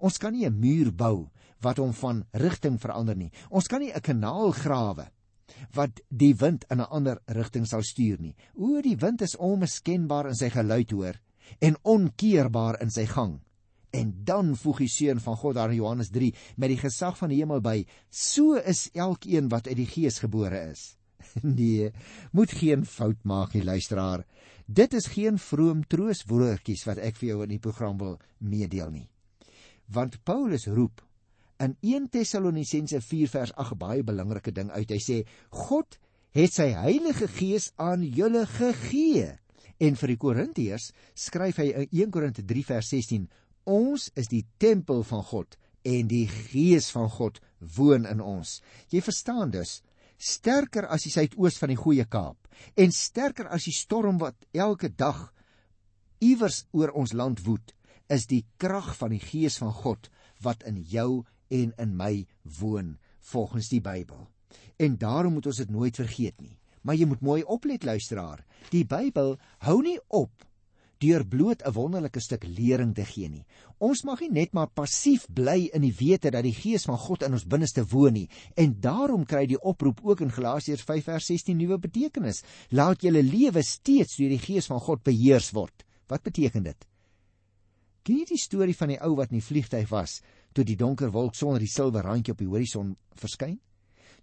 Ons 0.00 0.18
kan 0.18 0.32
nie 0.32 0.46
'n 0.46 0.58
muur 0.58 0.90
bou 0.90 1.30
wat 1.60 1.78
hom 1.78 1.92
van 1.92 2.24
rigting 2.32 2.80
verander 2.80 3.16
nie. 3.16 3.30
Ons 3.50 3.68
kan 3.68 3.80
nie 3.80 3.92
'n 3.92 4.00
kanaal 4.00 4.50
grawe 4.52 5.10
wat 5.74 6.00
die 6.08 6.34
wind 6.34 6.64
in 6.70 6.80
'n 6.80 6.90
ander 6.90 7.20
rigting 7.26 7.66
sal 7.66 7.82
stuur 7.82 8.20
nie. 8.20 8.34
O, 8.54 8.80
die 8.80 8.96
wind 8.96 9.22
is 9.22 9.36
onmiskenbaar 9.36 10.26
in 10.26 10.34
sy 10.34 10.50
geluid 10.50 10.90
hoor 10.90 11.20
en 11.60 11.76
onkeerbaar 11.82 12.80
in 12.80 12.90
sy 12.90 13.06
gang. 13.06 13.40
En 13.92 14.12
dan 14.24 14.54
voeg 14.56 14.86
die 14.86 14.88
seun 14.88 15.20
van 15.20 15.36
God 15.36 15.58
daar 15.58 15.72
in 15.72 15.82
Johannes 15.82 16.10
3 16.10 16.32
met 16.56 16.72
die 16.72 16.80
gesag 16.80 17.18
van 17.18 17.28
die 17.32 17.42
hemel 17.42 17.60
by: 17.60 17.82
So 18.08 18.56
is 18.56 18.88
elkeen 18.96 19.50
wat 19.52 19.68
uit 19.68 19.76
die 19.76 19.88
Gees 19.90 20.22
gebore 20.24 20.62
is. 20.70 20.94
nee, 21.58 21.90
moet 22.32 22.52
geen 22.56 22.86
fout 22.88 23.20
maak 23.28 23.52
nie, 23.54 23.64
luisteraar. 23.64 24.24
Dit 24.66 24.94
is 24.96 25.10
geen 25.12 25.38
vroom 25.38 25.82
trooswoordjies 25.84 26.86
wat 26.88 27.00
ek 27.04 27.18
vir 27.20 27.28
jou 27.28 27.42
in 27.44 27.52
die 27.52 27.62
program 27.62 27.98
wil 28.00 28.16
meedeel 28.38 28.90
nie. 28.94 29.08
Want 29.92 30.22
Paulus 30.24 30.66
roep 30.66 31.02
in 31.62 31.76
1 31.80 32.08
Tessalonisense 32.14 33.00
4 33.04 33.28
vers 33.28 33.52
8 33.60 33.78
baie 33.78 34.02
belangrike 34.06 34.54
ding 34.54 34.70
uit. 34.72 34.88
Hy 34.90 35.00
sê 35.02 35.20
God 35.66 35.98
het 36.32 36.54
sy 36.54 36.70
Heilige 36.72 37.28
Gees 37.28 37.70
aan 37.76 38.06
julle 38.06 38.46
gegee. 38.56 39.34
En 39.82 39.98
vir 39.98 40.12
die 40.12 40.20
Korintiërs 40.20 40.90
skryf 41.18 41.58
hy 41.60 41.68
in 41.82 41.88
1 41.90 42.12
Korinte 42.14 42.44
3 42.46 42.64
vers 42.70 42.92
16 42.94 43.26
Ons 43.68 44.10
is 44.18 44.28
die 44.30 44.44
tempel 44.58 45.04
van 45.06 45.22
God 45.22 45.56
en 45.86 46.08
die 46.10 46.26
Gees 46.30 46.90
van 46.94 47.08
God 47.10 47.40
woon 47.76 48.06
in 48.06 48.20
ons. 48.20 48.60
Jy 48.90 49.02
verstaan 49.02 49.52
dus, 49.54 49.80
sterker 50.18 50.86
as 50.86 51.06
die 51.06 51.12
suidoos 51.14 51.58
van 51.58 51.72
die 51.72 51.78
Goeie 51.78 52.06
Kaap 52.06 52.38
en 52.78 52.94
sterker 52.94 53.48
as 53.50 53.66
die 53.66 53.74
storm 53.74 54.20
wat 54.22 54.36
elke 54.54 54.90
dag 54.90 55.32
iewers 56.22 56.64
oor 56.70 56.92
ons 56.94 57.14
land 57.14 57.42
woed, 57.46 57.74
is 58.10 58.28
die 58.30 58.44
krag 58.62 58.92
van 58.98 59.14
die 59.14 59.22
Gees 59.22 59.58
van 59.58 59.72
God 59.74 60.10
wat 60.42 60.62
in 60.68 60.78
jou 60.82 61.24
en 61.50 61.72
in 61.78 61.96
my 61.98 62.26
woon 62.60 62.96
volgens 63.32 63.70
die 63.70 63.80
Bybel. 63.82 64.28
En 64.78 64.98
daarom 64.98 65.38
moet 65.38 65.46
ons 65.46 65.62
dit 65.62 65.70
nooit 65.70 65.96
vergeet 65.96 66.40
nie. 66.40 66.58
Maar 66.82 66.98
jy 66.98 67.06
moet 67.06 67.22
mooi 67.22 67.42
oplet 67.46 67.84
luisteraar. 67.86 68.42
Die 68.74 68.84
Bybel 68.84 69.36
hou 69.66 69.78
nie 69.82 69.98
op 70.08 70.46
deur 71.02 71.24
bloot 71.26 71.62
'n 71.66 71.72
wonderlike 71.74 72.20
stuk 72.20 72.44
lering 72.44 72.94
te 72.94 73.04
gee 73.04 73.28
nie. 73.28 73.44
Ons 73.78 74.04
mag 74.04 74.20
nie 74.20 74.30
net 74.30 74.52
maar 74.52 74.70
passief 74.70 75.26
bly 75.28 75.70
in 75.74 75.82
die 75.82 75.94
wete 75.98 76.30
dat 76.30 76.44
die 76.44 76.54
Gees 76.54 76.84
van 76.84 76.98
God 76.98 77.22
in 77.22 77.32
ons 77.32 77.46
binneste 77.46 77.84
woon 77.84 78.12
nie. 78.12 78.28
En 78.56 78.80
daarom 78.80 79.24
kry 79.24 79.46
die 79.46 79.60
oproep 79.60 80.00
ook 80.02 80.20
in 80.20 80.30
Galasiërs 80.30 80.84
5:16 80.84 81.56
nuwe 81.56 81.78
betekenis. 81.78 82.42
Laat 82.70 83.02
julle 83.02 83.22
lewe 83.22 83.62
steeds 83.62 84.16
deur 84.16 84.28
die 84.28 84.38
Gees 84.38 84.66
van 84.66 84.80
God 84.80 85.02
beheers 85.02 85.50
word. 85.50 85.84
Wat 86.06 86.22
beteken 86.22 86.62
dit? 86.62 86.86
Ken 88.02 88.18
jy 88.18 88.24
die 88.24 88.38
storie 88.38 88.74
van 88.74 88.88
die 88.88 89.00
ou 89.00 89.14
wat 89.16 89.30
in 89.30 89.38
die 89.38 89.46
vliegtyg 89.46 89.88
was 89.90 90.20
toe 90.52 90.64
die 90.64 90.76
donker 90.76 91.10
wolk 91.10 91.34
sonder 91.34 91.60
die 91.60 91.70
silwer 91.70 92.04
randjie 92.04 92.32
op 92.32 92.38
die 92.38 92.48
horison 92.50 92.96
verskyn? 93.14 93.60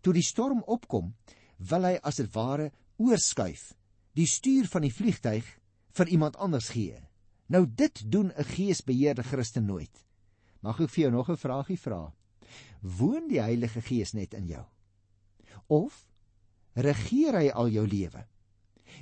Toe 0.01 0.13
die 0.13 0.23
storm 0.23 0.63
opkom, 0.67 1.13
wil 1.57 1.83
hy 1.83 1.95
as 2.03 2.19
dit 2.21 2.29
ware 2.35 2.71
oorskuif, 2.99 3.73
die 4.15 4.27
stuur 4.27 4.67
van 4.67 4.81
die 4.81 4.93
vliegtyg 4.93 5.47
vir 5.97 6.07
iemand 6.07 6.37
anders 6.37 6.69
gee. 6.69 6.99
Nou 7.47 7.65
dit 7.65 8.11
doen 8.11 8.31
'n 8.31 8.43
geesbeheerde 8.43 9.23
Christen 9.23 9.65
nooit. 9.65 10.05
Mag 10.61 10.79
ek 10.79 10.89
vir 10.89 11.01
jou 11.01 11.11
nog 11.11 11.29
'n 11.29 11.37
vragie 11.37 11.79
vra? 11.79 12.13
Woon 12.81 13.27
die 13.27 13.41
Heilige 13.41 13.81
Gees 13.81 14.13
net 14.13 14.33
in 14.33 14.47
jou? 14.47 14.65
Of 15.67 16.07
regeer 16.73 17.33
hy 17.33 17.49
al 17.49 17.67
jou 17.69 17.87
lewe? 17.87 18.25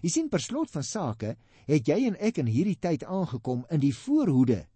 Jy 0.02 0.10
sien 0.10 0.30
per 0.30 0.40
slot 0.40 0.70
van 0.72 0.84
sake 0.84 1.36
het 1.68 1.88
jy 1.88 2.08
en 2.08 2.16
ek 2.20 2.38
in 2.38 2.48
hierdie 2.48 2.80
tyd 2.80 3.04
aangekom 3.04 3.66
in 3.70 3.80
die 3.80 3.94
voorhoede 3.94 4.68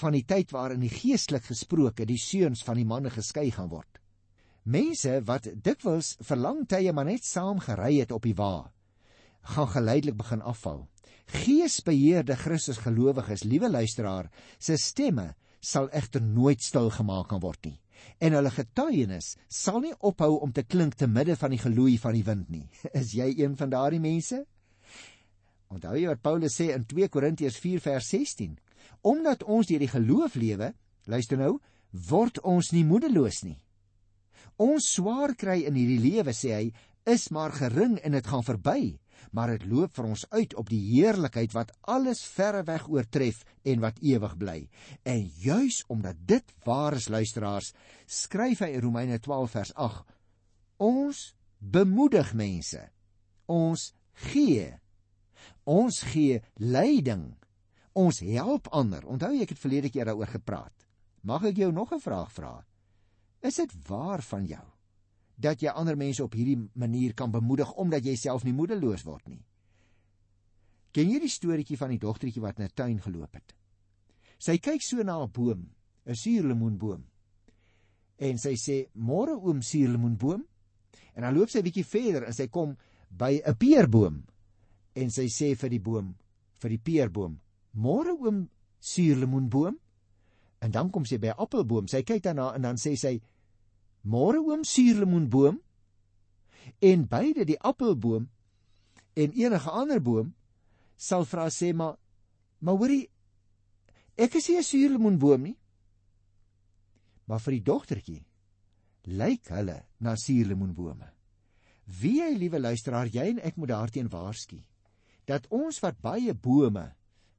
van 0.00 0.12
die 0.12 0.24
tyd 0.24 0.50
waarin 0.50 0.80
die 0.80 0.90
geestelik 0.90 1.44
gesproke 1.44 2.06
die 2.06 2.18
seuns 2.18 2.64
van 2.66 2.76
die 2.76 2.84
manne 2.88 3.10
geskei 3.10 3.50
gaan 3.50 3.68
word. 3.68 4.00
Mense 4.64 5.20
wat 5.28 5.48
dikwels 5.62 6.16
vir 6.24 6.36
lang 6.40 6.66
tye 6.68 6.92
maar 6.92 7.04
net 7.04 7.24
saam 7.24 7.60
gery 7.60 8.00
het 8.00 8.12
op 8.12 8.22
die 8.22 8.34
wa, 8.34 8.72
gaan 9.44 9.68
geleidelik 9.68 10.16
begin 10.16 10.42
afval 10.42 10.84
geesbeheerde 11.32 12.36
Christus 12.36 12.78
gelowiges, 12.82 13.44
liewe 13.44 13.70
luisteraar, 13.70 14.30
se 14.58 14.76
stemme 14.76 15.34
sal 15.60 15.88
egter 15.92 16.22
nooit 16.22 16.62
stil 16.62 16.90
gemaak 16.92 17.30
kan 17.32 17.40
word 17.40 17.64
nie. 17.64 17.78
En 18.20 18.36
hulle 18.36 18.50
getuienis 18.52 19.34
sal 19.48 19.80
nie 19.80 19.94
ophou 20.04 20.36
om 20.44 20.52
te 20.52 20.64
klink 20.66 20.98
te 21.00 21.08
midde 21.08 21.36
van 21.40 21.54
die 21.54 21.62
geloei 21.62 21.96
van 21.98 22.16
die 22.16 22.24
wind 22.26 22.50
nie. 22.52 22.66
Is 23.00 23.14
jy 23.16 23.30
een 23.40 23.56
van 23.56 23.72
daardie 23.72 24.02
mense? 24.02 24.42
Onthou 25.72 25.96
jy 25.96 26.10
wat 26.10 26.22
Paulus 26.22 26.58
sê 26.60 26.70
in 26.74 26.84
2 26.86 27.08
Korintiërs 27.10 27.56
4 27.62 27.82
vers 27.82 28.10
16? 28.12 28.58
Omdat 29.08 29.46
ons 29.48 29.68
deur 29.68 29.80
die 29.80 29.90
geloof 29.90 30.36
lewe, 30.36 30.74
luister 31.08 31.40
nou, 31.40 31.56
word 32.10 32.40
ons 32.44 32.70
nie 32.74 32.84
moedeloos 32.84 33.42
nie. 33.46 33.56
Ons 34.60 34.92
swaar 34.94 35.32
kry 35.38 35.62
in 35.66 35.78
hierdie 35.78 36.02
lewe 36.02 36.34
sê 36.36 36.52
hy, 36.52 36.66
is 37.08 37.30
maar 37.34 37.52
gering 37.56 37.96
en 38.04 38.14
dit 38.16 38.28
gaan 38.28 38.44
verby 38.44 38.94
maar 39.32 39.52
dit 39.54 39.64
loop 39.70 39.94
vir 39.96 40.08
ons 40.08 40.24
uit 40.30 40.54
op 40.60 40.68
die 40.70 40.80
heerlikheid 40.80 41.52
wat 41.56 41.72
alles 41.80 42.24
verre 42.24 42.62
weg 42.68 42.88
oortref 42.88 43.44
en 43.62 43.80
wat 43.84 44.00
ewig 44.02 44.36
bly. 44.40 44.58
En 45.02 45.30
juis 45.42 45.82
omdat 45.88 46.20
dit 46.26 46.54
waar 46.64 46.96
is 46.98 47.08
luisteraars, 47.08 47.72
skryf 48.06 48.64
hy 48.64 48.74
in 48.74 48.84
Romeine 48.84 49.18
12 49.18 49.50
vers 49.50 49.74
8: 49.74 50.14
Ons 50.76 51.34
bemoedig 51.58 52.34
mense. 52.34 52.82
Ons 53.46 53.92
gee. 54.30 54.68
Ons 55.64 56.02
gee 56.12 56.42
leiding. 56.60 57.34
Ons 57.92 58.20
help 58.20 58.68
ander. 58.74 59.04
Onthou 59.06 59.32
ek 59.40 59.54
het 59.54 59.62
verlede 59.62 59.90
keer 59.90 60.10
daaroor 60.10 60.32
gepraat. 60.34 60.86
Mag 61.22 61.44
ek 61.48 61.56
jou 61.56 61.72
nog 61.72 61.92
'n 61.92 62.00
vraag 62.00 62.32
vra? 62.32 62.64
Is 63.40 63.56
dit 63.56 63.70
waar 63.88 64.22
van 64.22 64.46
jou 64.46 64.73
dat 65.36 65.62
jy 65.62 65.68
ander 65.68 65.96
mense 65.96 66.22
op 66.22 66.34
hierdie 66.34 66.58
manier 66.72 67.14
kan 67.14 67.30
bemoedig 67.30 67.72
omdat 67.80 68.04
jy 68.06 68.14
self 68.16 68.44
nie 68.44 68.54
moedeloos 68.54 69.02
word 69.04 69.26
nie. 69.28 69.42
Ken 70.94 71.10
jy 71.10 71.18
die 71.24 71.32
storieetjie 71.32 71.78
van 71.78 71.90
die 71.90 71.98
dogtertjie 71.98 72.42
wat 72.42 72.58
in 72.58 72.66
'n 72.66 72.74
tuin 72.74 73.00
geloop 73.00 73.34
het? 73.34 73.54
Sy 74.38 74.58
kyk 74.58 74.82
so 74.82 75.02
na 75.02 75.22
'n 75.22 75.30
boom, 75.30 75.70
'n 76.06 76.14
suurlemoenboom. 76.14 77.04
En 78.18 78.38
sy 78.38 78.54
sê: 78.54 78.88
"Môre 78.94 79.34
oom 79.34 79.62
suurlemoenboom." 79.62 80.44
En 81.14 81.22
dan 81.22 81.34
loop 81.34 81.50
sy 81.50 81.62
bietjie 81.62 81.84
verder 81.84 82.24
en 82.24 82.32
sy 82.32 82.46
kom 82.48 82.76
by 83.08 83.42
'n 83.44 83.56
peerboom. 83.56 84.24
En 84.94 85.10
sy 85.10 85.26
sê 85.26 85.56
vir 85.56 85.70
die 85.70 85.80
boom, 85.80 86.14
vir 86.60 86.70
die 86.70 86.78
peerboom: 86.78 87.40
"Môre 87.72 88.16
oom 88.20 88.48
suurlemoenboom." 88.80 89.78
En 90.60 90.70
dan 90.70 90.90
kom 90.90 91.04
sy 91.04 91.18
by 91.18 91.26
'n 91.28 91.38
appelboom. 91.38 91.88
Sy 91.88 92.02
kyk 92.02 92.22
daarna 92.22 92.54
en 92.54 92.62
dan 92.62 92.76
sê 92.76 92.96
sy: 92.96 93.20
Môre 94.04 94.40
oom 94.44 94.64
suurlemoenboom 94.68 95.60
en 96.84 97.08
beide 97.08 97.44
die 97.48 97.60
appelboom 97.60 98.28
en 99.14 99.36
enige 99.36 99.70
ander 99.70 100.00
boom 100.02 100.34
sal 100.96 101.24
vra 101.28 101.48
sê 101.52 101.72
maar 101.72 101.96
maar 102.64 102.78
hoorie 102.80 103.08
ek 104.16 104.36
is 104.40 104.48
nie 104.48 104.58
'n 104.58 104.62
suurlemoenboom 104.62 105.42
nie. 105.42 105.56
Maar 107.26 107.40
vir 107.40 107.52
die 107.52 107.64
dogtertjie 107.64 108.24
lyk 109.04 109.48
hulle 109.48 109.84
na 110.00 110.16
suurlemoenbome. 110.16 111.08
Wie 112.00 112.20
jy 112.20 112.36
liewe 112.38 112.60
luisteraar 112.60 113.06
jy 113.06 113.26
en 113.30 113.40
ek 113.40 113.56
moet 113.56 113.68
daarteen 113.68 114.08
waarsku 114.08 114.60
dat 115.28 115.46
ons 115.48 115.80
wat 115.80 116.00
baie 116.00 116.34
bome 116.34 116.94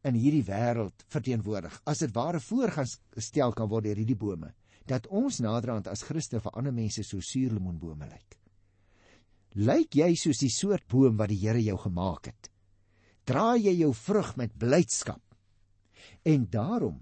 in 0.05 0.17
hierdie 0.17 0.45
wêreld 0.45 1.05
verteenwoordig 1.13 1.81
as 1.86 2.00
dit 2.00 2.13
ware 2.13 2.39
voorgaan 2.39 2.89
stel 3.17 3.53
kan 3.53 3.69
word 3.69 3.84
deur 3.84 4.01
hierdie 4.01 4.17
bome 4.17 4.53
dat 4.89 5.07
ons 5.09 5.41
naderhand 5.41 5.87
as 5.89 6.05
Christen 6.05 6.41
vir 6.43 6.53
ander 6.57 6.73
mense 6.73 7.03
so 7.03 7.21
suurlemoenbome 7.21 8.07
lyk. 8.09 8.37
Lyk 9.55 9.97
jy 9.97 10.11
soos 10.19 10.41
die 10.43 10.51
soort 10.51 10.85
boom 10.91 11.17
wat 11.17 11.31
die 11.31 11.39
Here 11.41 11.61
jou 11.63 11.77
gemaak 11.85 12.29
het? 12.29 12.49
Dra 13.25 13.55
jy 13.57 13.73
jou 13.79 13.93
vrug 13.95 14.35
met 14.37 14.53
blydskap? 14.59 15.21
En 16.27 16.45
daarom, 16.51 16.99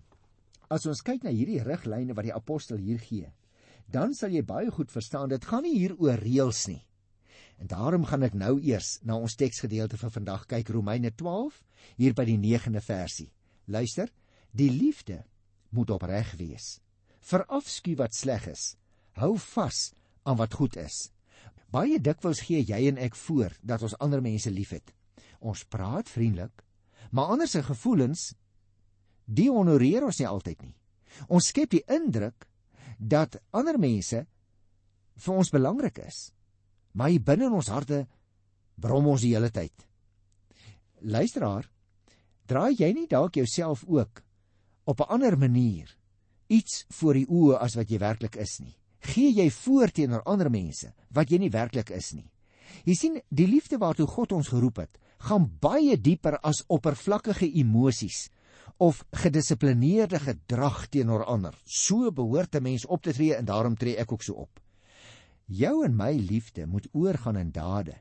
as 0.71 0.85
ons 0.87 1.01
kyk 1.03 1.25
na 1.25 1.33
hierdie 1.33 1.63
riglyne 1.65 2.15
wat 2.15 2.29
die 2.29 2.35
apostel 2.35 2.79
hier 2.79 3.01
gee, 3.01 3.27
dan 3.91 4.13
sal 4.15 4.31
jy 4.31 4.45
baie 4.47 4.71
goed 4.71 4.91
verstaan 4.93 5.33
dit 5.33 5.45
gaan 5.45 5.65
nie 5.65 5.75
hier 5.75 5.97
oor 5.99 6.21
reëls 6.21 6.67
nie. 6.71 6.81
En 7.59 7.67
daarom 7.67 8.05
gaan 8.07 8.23
ek 8.23 8.37
nou 8.37 8.55
eers 8.63 8.99
na 9.03 9.17
ons 9.19 9.35
teksgedeelte 9.37 9.99
vir 9.99 10.13
vandag 10.13 10.47
kyk 10.49 10.71
Romeine 10.73 11.11
12 11.11 11.59
hier 11.99 12.15
by 12.15 12.25
die 12.29 12.39
9de 12.39 12.81
versie. 12.81 13.29
Luister, 13.67 14.09
die 14.51 14.71
liefde 14.71 15.23
moet 15.73 15.91
opreg 15.93 16.33
wees 16.39 16.82
verafskuw 17.23 17.97
wat 18.01 18.15
sleg 18.15 18.47
is. 18.51 18.75
Hou 19.19 19.35
vas 19.37 19.93
aan 20.23 20.37
wat 20.39 20.53
goed 20.53 20.77
is. 20.79 21.09
Baie 21.73 21.99
dikwels 22.01 22.43
gee 22.45 22.61
jy 22.61 22.85
en 22.89 22.99
ek 23.01 23.15
voor 23.25 23.53
dat 23.61 23.81
ons 23.85 23.97
ander 24.03 24.21
mense 24.21 24.51
liefhet. 24.51 24.93
Ons 25.39 25.65
praat 25.65 26.09
vriendelik, 26.09 26.63
maar 27.11 27.33
ander 27.33 27.49
se 27.49 27.63
gevoelens 27.63 28.33
die 29.25 29.49
honoreer 29.49 30.05
ons 30.05 30.19
nie 30.19 30.27
altyd 30.27 30.61
nie. 30.61 30.75
Ons 31.27 31.49
skep 31.51 31.71
die 31.73 31.83
indruk 31.91 32.47
dat 32.97 33.39
ander 33.51 33.79
mense 33.79 34.25
vir 35.25 35.33
ons 35.33 35.51
belangrik 35.53 35.99
is. 36.03 36.31
Maar 36.93 37.13
hier 37.13 37.25
binne 37.25 37.49
in 37.49 37.57
ons 37.57 37.71
harte 37.73 38.03
brom 38.75 39.07
ons 39.09 39.23
die 39.25 39.33
hele 39.33 39.49
tyd. 39.53 39.73
Luisteraar, 41.01 41.67
draai 42.49 42.73
jy 42.77 42.91
nie 42.93 43.09
dalk 43.09 43.35
jouself 43.39 43.83
ook 43.87 44.23
op 44.85 44.99
'n 44.99 45.09
ander 45.09 45.37
manier 45.37 45.97
iets 46.47 46.85
voor 46.99 47.13
die 47.13 47.27
oë 47.27 47.59
as 47.63 47.75
wat 47.75 47.89
jy 47.89 47.99
werklik 47.99 48.35
is 48.35 48.59
nie. 48.59 48.75
Gee 49.03 49.31
jy 49.35 49.49
voor 49.51 49.91
teenoor 49.91 50.23
ander 50.23 50.49
mense 50.51 50.93
wat 51.13 51.31
jy 51.31 51.39
nie 51.43 51.51
werklik 51.51 51.91
is 51.91 52.13
nie. 52.13 52.29
Jy 52.87 52.95
sien, 52.97 53.19
die 53.29 53.47
liefde 53.47 53.77
waartoe 53.77 54.07
God 54.07 54.31
ons 54.31 54.49
geroep 54.49 54.79
het, 54.81 54.97
gaan 55.23 55.45
baie 55.61 55.97
dieper 55.99 56.39
as 56.43 56.63
oppervlakkige 56.67 57.47
emosies 57.61 58.29
of 58.81 59.03
gedissiplineerde 59.11 60.19
gedrag 60.19 60.87
teenoor 60.91 61.25
ander. 61.29 61.53
So 61.65 62.11
behoort 62.11 62.55
'n 62.55 62.63
mens 62.63 62.85
op 62.85 63.01
te 63.03 63.13
tree 63.13 63.35
en 63.35 63.45
daarom 63.45 63.75
tree 63.77 63.97
ek 63.97 64.11
ook 64.11 64.23
so 64.23 64.33
op. 64.33 64.59
Jou 65.45 65.85
en 65.85 65.95
my 65.95 66.13
liefde 66.13 66.65
moet 66.65 66.87
oorgaan 66.91 67.37
in 67.37 67.51
dade. 67.51 67.95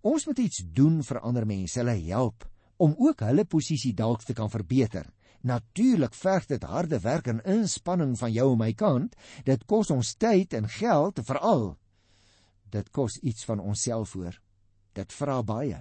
Ons 0.00 0.26
moet 0.26 0.38
iets 0.38 0.62
doen 0.72 1.02
vir 1.02 1.20
ander 1.20 1.46
mense, 1.46 1.78
hulle 1.78 1.96
help 2.06 2.48
om 2.76 2.94
ook 2.98 3.20
hulle 3.20 3.44
posisie 3.44 3.94
dalk 3.94 4.22
te 4.22 4.32
kan 4.32 4.50
verbeter 4.50 5.06
Natuurlik 5.48 6.14
verg 6.14 6.46
dit 6.50 6.62
harde 6.62 7.00
werk 7.00 7.28
en 7.30 7.40
inspanning 7.48 8.16
van 8.20 8.32
jou 8.32 8.50
en 8.52 8.60
my 8.60 8.72
kant. 8.76 9.14
Dit 9.48 9.64
kos 9.70 9.90
ons 9.94 10.14
tyd 10.20 10.52
en 10.52 10.68
geld 10.68 11.20
veral. 11.24 11.70
Dit 12.68 12.90
kos 12.92 13.16
iets 13.24 13.46
van 13.48 13.62
onsself 13.64 14.12
voor. 14.16 14.36
Dit 14.92 15.12
vra 15.12 15.40
baie. 15.42 15.80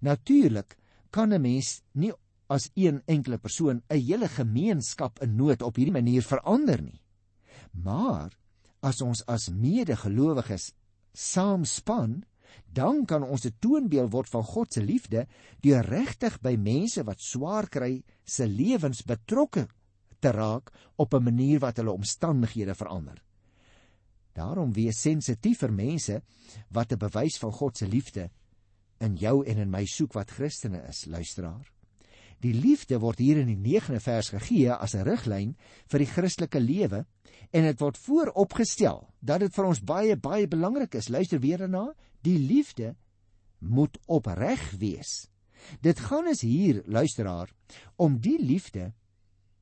Natuurlik 0.00 0.76
kan 1.10 1.32
'n 1.32 1.40
mens 1.40 1.82
nie 1.92 2.12
as 2.48 2.70
een 2.74 3.02
enkele 3.06 3.38
persoon 3.38 3.82
'n 3.88 4.00
hele 4.00 4.28
gemeenskap 4.28 5.22
in 5.22 5.36
nood 5.36 5.62
op 5.62 5.76
hierdie 5.76 5.92
manier 5.92 6.22
verander 6.22 6.82
nie. 6.82 7.00
Maar 7.70 8.38
as 8.80 9.00
ons 9.00 9.26
as 9.26 9.48
medegelowiges 9.48 10.72
saamspan, 11.12 12.24
dan 12.72 13.04
kan 13.04 13.22
ons 13.22 13.44
'n 13.44 13.56
toonbeeld 13.58 14.12
word 14.12 14.28
van 14.28 14.44
God 14.44 14.72
se 14.72 14.82
liefde 14.82 15.26
deur 15.60 15.84
regtig 15.84 16.40
by 16.40 16.56
mense 16.56 17.04
wat 17.04 17.20
swaar 17.20 17.68
kry 17.68 18.02
se 18.24 18.46
lewens 18.46 19.02
betrokke 19.02 19.68
te 20.20 20.30
raak 20.30 20.72
op 20.96 21.14
'n 21.14 21.22
manier 21.22 21.58
wat 21.58 21.76
hulle 21.76 21.92
omstandighede 21.92 22.74
verander. 22.74 23.22
Daarom 24.32 24.72
wees 24.72 25.00
sensitief 25.00 25.58
vir 25.58 25.72
mense 25.72 26.22
wat 26.70 26.92
'n 26.92 26.98
bewys 26.98 27.38
van 27.38 27.52
God 27.52 27.76
se 27.76 27.86
liefde 27.86 28.30
in 28.98 29.16
jou 29.16 29.44
en 29.46 29.58
in 29.58 29.70
my 29.70 29.84
soek 29.84 30.12
wat 30.12 30.30
Christene 30.30 30.82
is, 30.88 31.04
luisteraar. 31.04 31.75
Die 32.44 32.52
liefde 32.54 32.98
word 33.00 33.18
hier 33.18 33.40
in 33.40 33.48
die 33.48 33.78
9de 33.78 34.00
vers 34.00 34.28
gegee 34.34 34.72
as 34.72 34.94
'n 34.94 35.06
riglyn 35.08 35.56
vir 35.88 35.98
die 35.98 36.12
Christelike 36.12 36.60
lewe 36.60 37.06
en 37.52 37.62
dit 37.62 37.80
word 37.80 37.98
vooropgestel 37.98 39.08
dat 39.20 39.40
dit 39.40 39.54
vir 39.54 39.64
ons 39.64 39.80
baie 39.80 40.16
baie 40.16 40.46
belangrik 40.46 40.94
is. 40.94 41.08
Luister 41.08 41.40
weer 41.40 41.58
daarna, 41.58 41.94
die 42.22 42.38
liefde 42.38 42.96
moet 43.58 43.98
opreg 44.06 44.70
wees. 44.78 45.28
Dit 45.80 45.98
gaan 45.98 46.28
is 46.28 46.40
hier, 46.40 46.82
luisteraar, 46.86 47.50
om 47.96 48.18
die 48.18 48.38
liefde 48.38 48.92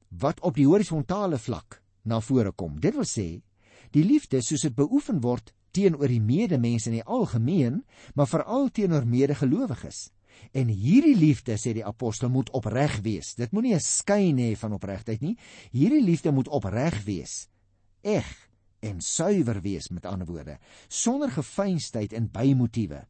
wat 0.09 0.41
op 0.41 0.55
die 0.55 0.67
horisontale 0.67 1.39
vlak 1.39 1.83
na 2.03 2.21
vore 2.21 2.53
kom. 2.53 2.81
Dit 2.81 2.95
wil 2.95 3.07
sê, 3.09 3.43
die 3.91 4.05
liefde 4.05 4.43
soos 4.43 4.67
dit 4.67 4.75
beoefen 4.75 5.21
word 5.21 5.55
teenoor 5.75 6.09
die 6.09 6.23
medemense 6.23 6.91
in 6.91 7.01
die 7.01 7.07
algemeen, 7.07 7.83
maar 8.15 8.31
veral 8.31 8.69
teenoor 8.71 9.07
medegelowiges. 9.07 10.11
En 10.53 10.69
hierdie 10.69 11.17
liefde 11.17 11.57
sê 11.59 11.73
die 11.75 11.87
apostel 11.87 12.31
moet 12.31 12.51
opreg 12.51 13.01
wees. 13.03 13.35
Dit 13.35 13.53
moenie 13.53 13.75
'n 13.75 13.81
skyn 13.81 14.39
hê 14.39 14.55
van 14.57 14.73
opregtheid 14.73 15.21
nie. 15.21 15.37
Hierdie 15.71 16.03
liefde 16.03 16.33
moet 16.33 16.49
opreg 16.49 17.05
wees. 17.05 17.49
Eg 18.03 18.27
en 18.81 19.01
suiwer 19.01 19.61
wees 19.65 19.89
met 19.89 20.07
ander 20.07 20.27
woorde, 20.27 20.59
sonder 20.89 21.31
gefeinsheid 21.31 22.13
en 22.13 22.31
bymotiewe. 22.31 23.07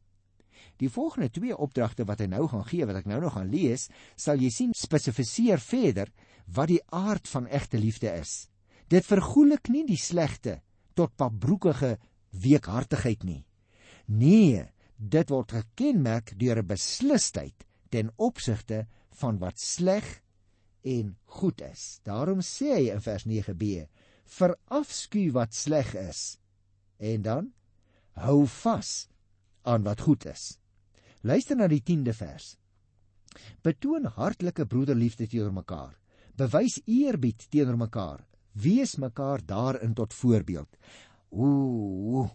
Die 0.77 0.89
volgende 0.89 1.29
twee 1.31 1.55
opdragte 1.55 2.05
wat 2.07 2.19
hy 2.19 2.27
nou 2.31 2.47
gaan 2.51 2.65
gee, 2.67 2.85
wat 2.87 2.95
ek 2.95 3.05
nou 3.05 3.21
nog 3.23 3.35
gaan 3.37 3.51
lees, 3.51 3.87
sal 4.15 4.41
jy 4.41 4.49
sien 4.51 4.73
spesifiseer 4.75 5.59
verder 5.59 6.11
wat 6.55 6.71
die 6.71 6.81
aard 6.91 7.27
van 7.31 7.47
egte 7.47 7.79
liefde 7.79 8.11
is. 8.11 8.47
Dit 8.91 9.07
vergoelik 9.07 9.69
nie 9.71 9.85
die 9.87 9.99
slegte 9.99 10.59
tot 10.95 11.15
pabroekige 11.17 11.95
weekhartigheid 12.43 13.23
nie. 13.23 13.45
Nee, 14.05 14.67
dit 14.97 15.29
word 15.29 15.51
gekenmerk 15.51 16.33
deur 16.39 16.59
'n 16.61 16.67
beslisheid 16.67 17.65
ten 17.89 18.11
opsigte 18.15 18.87
van 19.19 19.37
wat 19.39 19.59
sleg 19.59 20.21
en 20.83 21.17
goed 21.25 21.61
is. 21.61 21.99
Daarom 22.03 22.39
sê 22.39 22.73
hy 22.73 22.91
in 22.91 23.01
vers 23.01 23.25
9b: 23.25 23.87
"Verafskuw 24.25 25.31
wat 25.31 25.53
sleg 25.53 25.95
is." 25.95 26.37
En 26.97 27.21
dan 27.21 27.53
hou 28.13 28.47
vas 28.47 29.07
aan 29.63 29.83
wat 29.83 30.01
goed 30.01 30.25
is. 30.25 30.57
Luister 31.21 31.55
na 31.55 31.67
die 31.67 31.81
10de 31.81 32.13
vers. 32.13 32.57
Betoon 33.61 34.05
hartlike 34.05 34.65
broederliefde 34.65 35.27
teenoor 35.27 35.53
mekaar. 35.53 35.99
Bewys 36.35 36.81
eerbied 36.85 37.47
teenoor 37.49 37.77
mekaar. 37.77 38.27
Wees 38.51 38.95
mekaar 38.95 39.45
daarin 39.45 39.93
tot 39.93 40.13
voorbeeld. 40.13 40.77
Ooh, 41.31 42.29